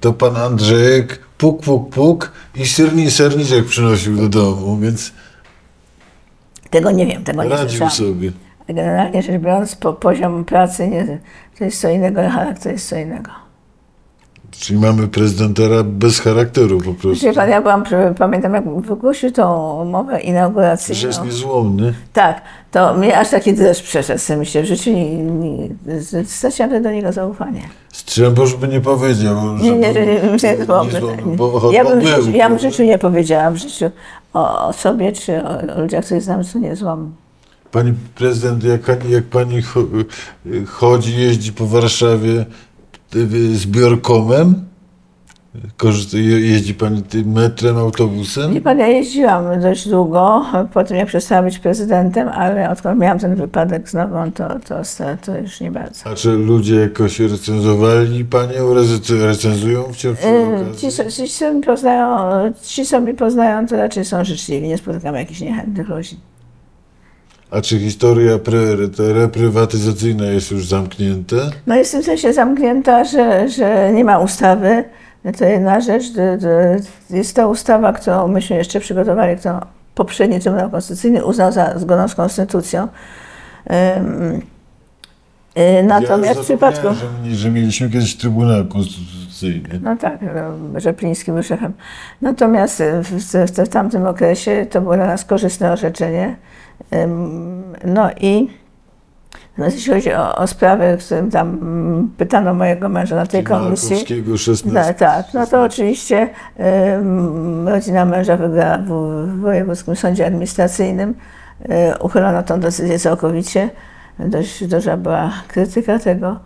[0.05, 5.13] to pan Andrzejek puk, puk, puk i syrni serniczek przynosił do domu, więc
[6.71, 7.91] Tego nie wiem, tego nie radził słyszałam.
[7.91, 8.33] sobie.
[8.69, 11.19] Generalnie rzecz biorąc, po, poziom pracy nie,
[11.59, 13.31] to jest co innego, charakter jest co innego.
[14.59, 17.27] Czyli mamy prezydentera bez charakteru po prostu.
[17.27, 17.85] Wie pan, ja byłam,
[18.19, 21.25] pamiętam jak wygłosił tą umowę Że jest inauguracyjną.
[21.25, 21.95] niezłomny.
[22.13, 25.69] Tak, to mnie aż taki dreszcz przeszedł sobie myślę, w życiu nie, nie,
[26.01, 27.61] z- straciłam do niego zaufanie.
[27.93, 32.01] Strzembosz by nie powiedział, że Nie, nie, nie, nie, nie, niezłomny, nie, bo ja, bym
[32.01, 33.91] był, ja bym w życiu nie powiedziałam w życiu
[34.35, 37.13] o, o sobie czy o, o ludziach, których znam, co nie złam.
[37.71, 38.81] Pani prezydent, jak,
[39.11, 40.05] jak pani cho-
[40.67, 42.47] chodzi, jeździ po Warszawie
[43.17, 44.55] y, z biorkomem?
[45.77, 48.55] Korzysta, je- jeździ pani tym metrem, autobusem?
[48.55, 53.19] Wie pan, ja jeździłam dość długo, po tym jak przestałam być prezydentem, ale odkąd miałam
[53.19, 54.75] ten wypadek z nogą, to, to,
[55.27, 56.11] to już nie bardzo.
[56.11, 60.91] A czy ludzie jakoś recenzowali panią, Rece- recenzują przy Yy, okazji?
[60.91, 65.15] Ci, ci, co mnie poznają, ci, co mnie poznają, to raczej są życzliwi, nie spotykam
[65.15, 66.17] jakichś niechętnych ludzi.
[67.55, 68.59] A czy historia pre,
[68.99, 71.37] reprywatyzacyjna jest już zamknięta?
[71.67, 74.85] No jest w tym sensie zamknięta, że, że nie ma ustawy.
[75.39, 76.05] To jedna rzecz.
[77.11, 79.61] Jest to ustawa, którą myśmy jeszcze przygotowali, którą
[79.95, 82.89] poprzedni Trybunał Konstytucyjny uznał za zgodną z konstytucją.
[85.57, 86.89] Y, Natomiast ja w przypadku...
[87.25, 89.81] Że, że mieliśmy kiedyś Trybunał Konstytucyjny.
[89.83, 91.73] No tak, no, Rzepliński był szefem.
[92.21, 96.37] Natomiast w, w, w tamtym okresie to było dla nas korzystne orzeczenie.
[97.85, 98.49] No i
[99.59, 103.91] no, jeśli chodzi o, o sprawę, którym tam mm, pytano mojego męża na tej komisji.
[103.91, 104.91] Malkowskiego 16.
[104.91, 106.29] No, tak, no to oczywiście
[106.97, 108.89] ym, rodzina męża wygrała w,
[109.27, 111.15] w Wojewódzkim Sądzie Administracyjnym.
[111.61, 113.71] Y, uchylono tą decyzję całkowicie.
[114.19, 116.37] Dość duża była krytyka tego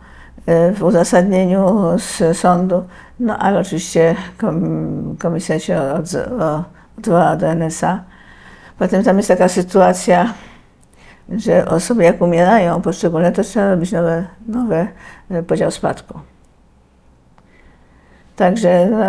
[0.49, 2.85] y, w uzasadnieniu z sądu,
[3.21, 5.81] no ale oczywiście kom, komisja się
[6.99, 8.05] odwołała do NSA.
[8.79, 10.35] Potem tam jest taka sytuacja,
[11.37, 14.89] że osoby jak umierają poszczególne, to trzeba robić nowe, nowe
[15.31, 16.21] y, podział spadku.
[18.37, 19.05] Także no,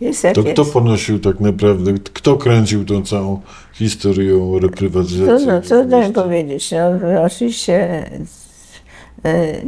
[0.00, 0.52] jest jak To jest.
[0.52, 3.40] kto ponosił tak naprawdę, kto kręcił tą całą
[3.72, 5.26] historię reprywatyzacji?
[5.26, 6.70] Trudno, trudno mi powiedzieć.
[6.70, 8.04] No, oczywiście
[9.26, 9.62] y,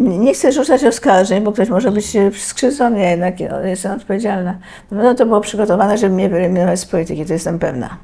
[0.00, 2.06] nie chcę rzucać oskarżeń, bo ktoś może być
[2.38, 3.34] skrzywdzony, ja jednak
[3.64, 4.58] jestem odpowiedzialna.
[4.90, 7.96] No to było przygotowane, żeby mnie wyeliminować z polityki, to jestem pewna.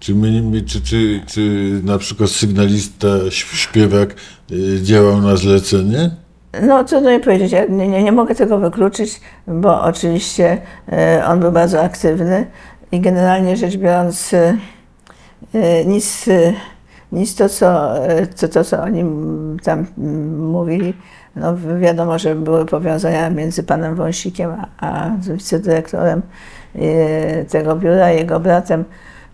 [0.00, 1.40] Czy, my, czy, czy, czy
[1.84, 4.14] na przykład sygnalista, śp- śpiewak
[4.52, 6.10] y, działał na zlecenie?
[6.62, 10.58] No trudno mi powiedzieć, ja nie, nie, nie mogę tego wykluczyć, bo oczywiście
[10.92, 12.46] e, on był bardzo aktywny
[12.92, 14.56] i generalnie rzecz biorąc e,
[15.54, 16.52] e, nic, e,
[17.14, 17.94] nic to, co,
[18.40, 19.04] to, to, co oni
[19.62, 19.86] tam
[20.38, 20.94] mówili,
[21.36, 26.22] no wiadomo, że były powiązania między panem Wąsikiem a, a wicedyrektorem
[26.74, 28.84] e, tego biura, jego bratem.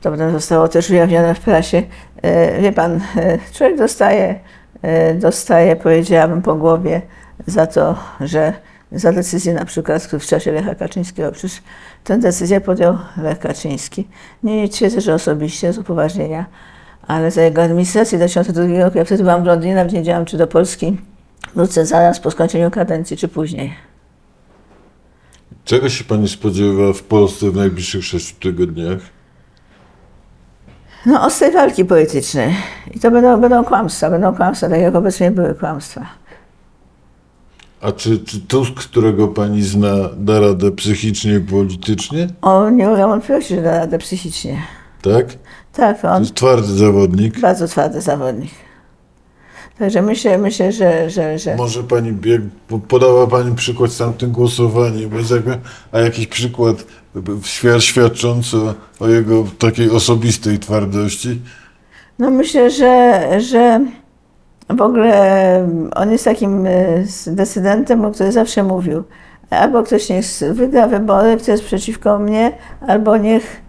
[0.01, 1.83] To potem zostało też ujawnione w prasie.
[2.22, 4.41] E, Wie pan, e, człowiek dostaje,
[5.14, 7.03] dostaje, powiedziałabym, po głowie
[7.47, 8.53] za to, że
[8.93, 11.33] za decyzję na przykład w czasie Lecha Kaczyńskiego.
[11.33, 11.62] Przecież
[12.05, 14.09] tę decyzję podjął Lech Kaczyński.
[14.43, 16.47] Nie twierdzę, że osobiście z upoważnienia,
[17.11, 20.24] ale za jego administrację do 2002 roku, ja wtedy byłam w Londynie, nawet nie wiedziałam,
[20.24, 20.96] czy do Polski
[21.54, 23.74] wrócę zaraz po skończeniu kadencji, czy później.
[25.64, 28.98] Czego się pani spodziewa w Polsce w najbliższych sześciu tygodniach?
[31.06, 32.54] No, ostrej walki politycznej.
[32.94, 36.06] I to będą, będą kłamstwa, będą kłamstwa, tak jak obecnie były kłamstwa.
[37.80, 42.28] A czy, czy Tusk, którego pani zna, da radę psychicznie i politycznie?
[42.42, 44.62] On nie ulega wątpliwości, że da radę psychicznie.
[45.02, 45.26] Tak?
[45.72, 47.40] Tak, To on jest twardy zawodnik.
[47.40, 48.50] bardzo twardy zawodnik.
[49.78, 52.12] Także myślę, myślę że, że, że Może pani,
[52.68, 55.10] po- podała pani przykład z tamtym głosowaniem,
[55.92, 56.76] a jakiś przykład
[57.44, 58.56] świad- świadczący
[59.00, 61.40] o- jego takiej osobistej twardości?
[62.18, 63.80] No myślę, że, że
[64.68, 69.02] w ogóle on jest takim e, decydentem, który zawsze mówił,
[69.50, 72.52] albo ktoś niech wygra wybory, kto jest przeciwko mnie,
[72.88, 73.62] albo niech,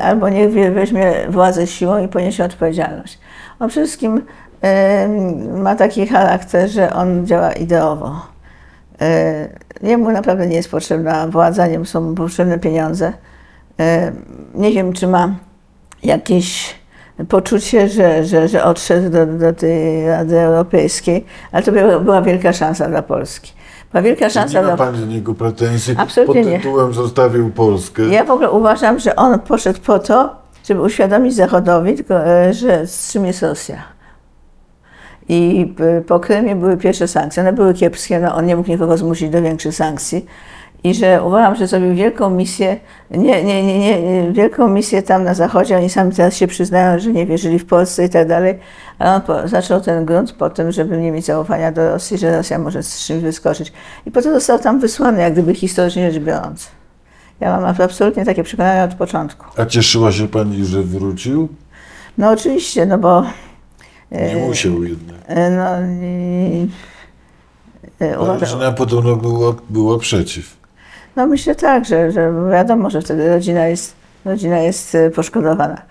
[0.00, 3.18] albo niech weźmie władzę siłą i poniesie odpowiedzialność.
[3.60, 4.22] On wszystkim
[4.62, 5.08] e,
[5.56, 8.26] ma taki charakter, że on działa ideowo.
[9.00, 9.48] E,
[9.82, 13.12] Jemu naprawdę nie jest potrzebna władza, nie są potrzebne pieniądze.
[13.80, 14.12] E,
[14.54, 15.34] Nie wiem, czy ma
[16.02, 16.74] jakieś
[17.28, 22.88] poczucie, że, że, że odszedł do, do tej Rady Europejskiej, ale to była wielka szansa
[22.88, 23.52] dla Polski.
[23.94, 25.94] Była wielka Nie szansa ma dla pani do niego pretensji?
[25.98, 26.58] Absolutnie Pod nie.
[26.58, 28.02] tytułem zostawił Polskę.
[28.02, 30.36] Ja w ogóle uważam, że on poszedł po to,
[30.68, 33.82] żeby uświadomić Zachodowi, tylko, e, że z czym jest Rosja.
[35.28, 37.42] I p- po Krymie były pierwsze sankcje.
[37.42, 40.26] One były kiepskie, no on nie mógł nikogo zmusić do większych sankcji.
[40.84, 42.76] I że uważam, że zrobił wielką misję,
[43.10, 45.76] nie, nie, nie, nie, wielką misję tam na Zachodzie.
[45.76, 48.58] Oni sami teraz się przyznają, że nie wierzyli w Polsce i tak dalej.
[48.98, 52.36] Ale on po, zaczął ten grunt po tym, żeby nie mieć zaufania do Rosji, że
[52.36, 53.72] Rosja może z czymś wyskoczyć.
[54.06, 56.68] I potem został tam wysłany, jak gdyby historycznie rzecz biorąc.
[57.40, 59.46] Ja mam absolutnie takie przekonanie od początku.
[59.60, 61.48] A cieszyła się pani, że wrócił?
[62.18, 63.24] No oczywiście, no bo
[64.10, 65.16] Nie musiał jednak.
[65.26, 65.64] e, no,
[66.02, 66.68] i,
[68.00, 70.63] e, Ale uważam, rodzina podobno była, była przeciw.
[71.16, 73.94] No myślę tak, że, że wiadomo, że wtedy rodzina jest,
[74.24, 75.82] rodzina jest e, poszkodowana.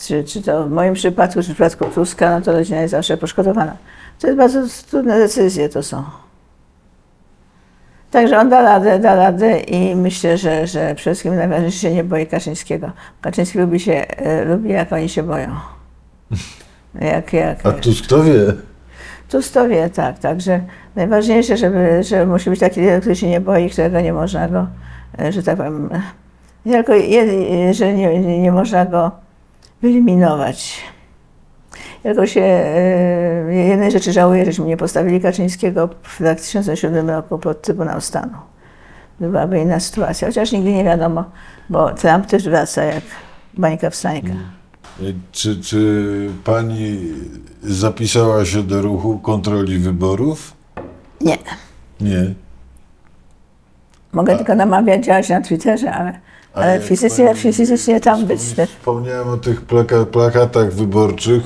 [0.00, 3.16] Czy, czy to w moim przypadku, czy w przypadku Tuska, no to rodzina jest zawsze
[3.16, 3.76] poszkodowana.
[4.18, 4.60] To jest bardzo
[4.90, 6.04] trudne decyzje to są.
[8.10, 12.04] Także on da radę, da radę i myślę, że, że przede wszystkim najważniejsze się nie
[12.04, 12.90] boi Kaczyńskiego.
[13.20, 15.48] Kaczyński lubi się, e, lubi jak oni się boją.
[17.00, 18.52] Jak, jak, A Tusk to wie.
[19.28, 20.18] Tusk to wie, tak.
[20.18, 20.60] Także
[20.96, 24.66] najważniejsze, żeby, że musi być taki lider, który się nie boi, którego nie można go,
[25.18, 25.90] e, że tak powiem,
[26.66, 26.92] nie tylko,
[27.72, 29.10] że nie, nie, nie można go
[29.82, 30.82] wyeliminować.
[32.04, 37.62] Ja Tylko się e, jednej rzeczy żałuję, żeśmy nie postawili Kaczyńskiego w 2007 roku pod
[37.62, 38.38] Trybunał Stanu.
[39.20, 41.24] Byłaby inna sytuacja, chociaż nigdy nie wiadomo,
[41.70, 43.04] bo Trump też wraca jak
[43.54, 44.32] bańka wstańka.
[45.32, 46.98] Czy, czy pani
[47.62, 50.52] zapisała się do ruchu kontroli wyborów?
[51.20, 51.38] Nie.
[52.00, 52.34] Nie.
[54.12, 56.20] Mogę tylko namawiać działać na Twitterze, ale,
[56.54, 58.40] ale jak fizycznie, pani- fizycznie tam być.
[58.40, 61.42] Wspomniałem o tych plaka, plakatach wyborczych,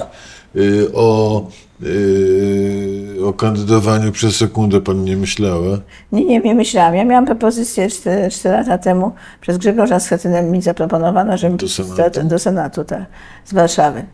[0.56, 1.46] y, o,
[1.82, 2.87] y,
[3.26, 5.78] o kandydowaniu przez sekundę pani nie myślała.
[6.12, 6.94] Nie, nie, nie myślałam.
[6.94, 12.24] Ja miałam propozycję 4, lata temu przez Grzegorza Schetynem mi zaproponowano, żebym Do Senatu?
[12.24, 13.04] do Senatu tak,
[13.44, 14.04] z Warszawy.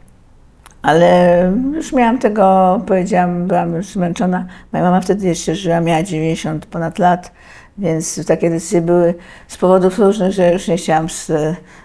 [0.83, 4.47] Ale już miałam tego, powiedziałam, byłam już zmęczona.
[4.73, 7.33] Moja mama wtedy jeszcze żyła, miała 90 ponad lat,
[7.79, 9.15] więc takie decyzje były
[9.49, 11.07] z powodów różnych, że już nie chciałam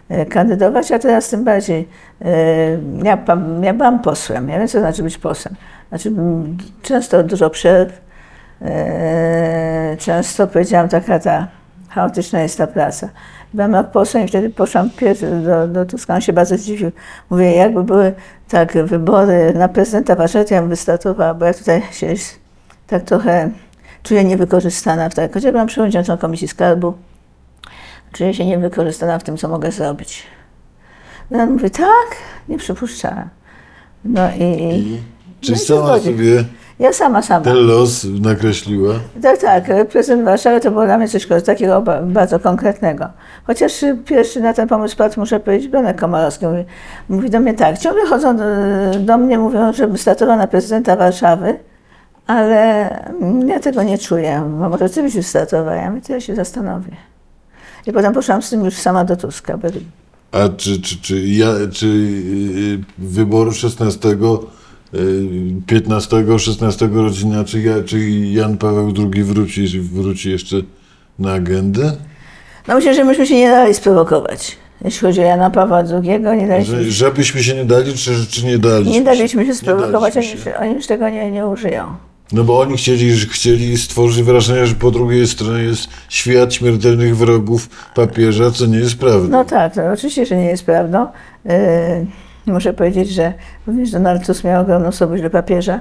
[0.10, 1.88] e, kandydować, a teraz tym bardziej.
[2.22, 2.32] E,
[3.04, 3.18] ja,
[3.62, 5.56] ja byłam posłem, ja wiem, co znaczy być posłem.
[5.90, 6.12] Znaczy,
[6.82, 8.02] często dużo przerw,
[8.62, 11.48] e, często powiedziałam, taka ta
[11.90, 13.10] chaotyczna jest ta praca.
[13.54, 14.90] Byłam rok posłem i wtedy poszłam
[15.46, 16.92] do, do Tuska, on się bardzo zdziwił.
[17.30, 18.14] Mówię, jakby były
[18.50, 22.14] tak wybory na prezydenta Warszawy, ja bym wystartowała, bo ja tutaj się
[22.88, 23.50] tak trochę
[24.04, 26.94] czuję niewykorzystana, w tak, chociaż byłam przewodniczącą Komisji Skarbu,
[28.14, 30.24] czuję się niewykorzystana w tym, co mogę zrobić.
[31.32, 32.16] No on mówi, tak,
[32.50, 33.30] nie przypuszczałam.
[34.06, 35.02] No i, i
[35.42, 36.06] Czyli No sama zgodzi.
[36.06, 36.44] sobie
[36.80, 37.44] ja sama, sama.
[37.46, 38.94] ten los nakreśliła.
[39.22, 39.88] Tak, tak.
[39.90, 43.06] Prezydent Warszawy to było dla mnie coś takiego ba- bardzo konkretnego.
[43.48, 46.46] Chociaż y, pierwszy na ten pomysł padł, muszę powiedzieć, Benek Komorowski.
[46.46, 46.64] Mówi,
[47.10, 48.44] mówi do mnie tak, ciągle chodzą do,
[49.00, 51.60] do mnie, mówią, żebym startował na prezydenta Warszawy,
[52.28, 52.90] ale
[53.48, 54.44] ja tego nie czuję.
[54.60, 56.92] Bo może ty byś startował, ja mówię, to ja się zastanowię.
[57.88, 59.58] I potem poszłam z tym już sama do Tuska.
[59.58, 59.68] bo-
[60.32, 64.16] A czy, czy, czy, ja, czy yy, wyboru 16, yy,
[65.68, 70.56] 15, 16 rodzina, czy, ja, czy Jan Paweł II wróci, wróci jeszcze
[71.20, 71.92] na agendę?
[72.68, 74.58] No myślę, że myśmy się nie dali sprowokować.
[74.86, 78.46] Jeśli chodzi o Jana Pawła II, nie daliśmy Że, żebyśmy się nie dali, czy, czy
[78.46, 78.94] nie daliśmy?
[78.94, 80.58] Nie daliśmy się sprowokować, oni, daliśmy się.
[80.58, 81.96] oni już tego nie, nie użyją.
[82.32, 87.70] No bo oni chcieli, chcieli stworzyć wrażenie, że po drugiej stronie jest świat śmiertelnych wrogów
[87.96, 89.30] papieża, co nie jest prawdą.
[89.30, 91.08] No tak, to oczywiście, że nie jest prawdą.
[91.46, 91.52] Yy,
[92.50, 93.34] muszę powiedzieć, że
[93.68, 95.80] również Donald Tusk miał ogromną słabość do papieża.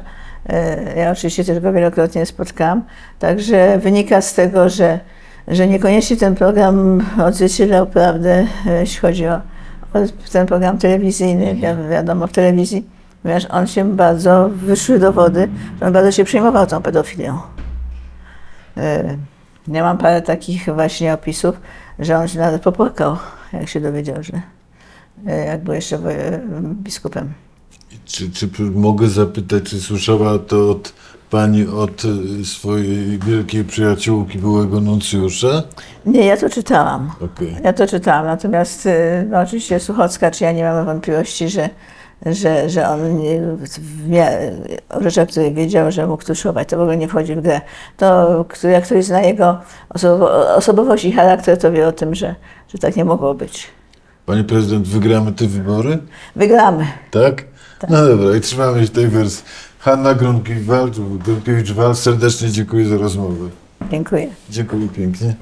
[0.48, 2.84] E, Ja oczywiście też go wielokrotnie spotkałam.
[3.18, 5.00] Także wynika z tego, że,
[5.48, 9.34] że niekoniecznie ten program odzwierciedlał prawdę, e, jeśli chodzi o,
[9.94, 9.98] o
[10.32, 12.86] ten program telewizyjny, wi- wiadomo w telewizji,
[13.22, 15.48] ponieważ on się bardzo, wyszły dowody,
[15.80, 17.38] że on bardzo się przejmował tą pedofilią.
[18.76, 19.16] E,
[19.68, 21.60] Ja mam parę takich właśnie opisów,
[21.98, 23.16] że on się nawet popłakał,
[23.52, 24.32] jak się dowiedział, że
[25.46, 25.98] jak był jeszcze
[26.72, 27.32] biskupem.
[28.04, 30.92] Czy, czy mogę zapytać, czy słyszała to od
[31.30, 32.02] pani od
[32.44, 35.62] swojej wielkiej przyjaciółki, byłego nuncjusza?
[36.06, 37.10] Nie, ja to czytałam.
[37.20, 37.56] Okej.
[37.64, 41.68] Ja to czytałam, natomiast y, no, oczywiście Suchocka, czy ja nie mam wątpliwości, że,
[42.26, 43.18] że, że on
[44.08, 44.30] nie,
[44.88, 47.60] o rzeczach, które wiedział, że mógł tuszować, to w ogóle nie wchodzi w grę.
[47.96, 49.60] To jak ktoś zna jego
[49.94, 52.34] osobo- osobowość i charakter, to wie o tym, że,
[52.68, 53.77] że tak nie mogło być.
[54.28, 55.98] Pani prezydent, wygramy te wybory?
[56.36, 56.86] Wygramy.
[57.10, 57.44] Tak?
[57.90, 59.44] No dobra, i trzymamy się tej wersji.
[59.78, 63.48] Hanna Grunkiewicz-Walcz, serdecznie dziękuję za rozmowę.
[63.90, 64.28] Dziękuję.
[64.50, 65.34] Dziękuję pięknie.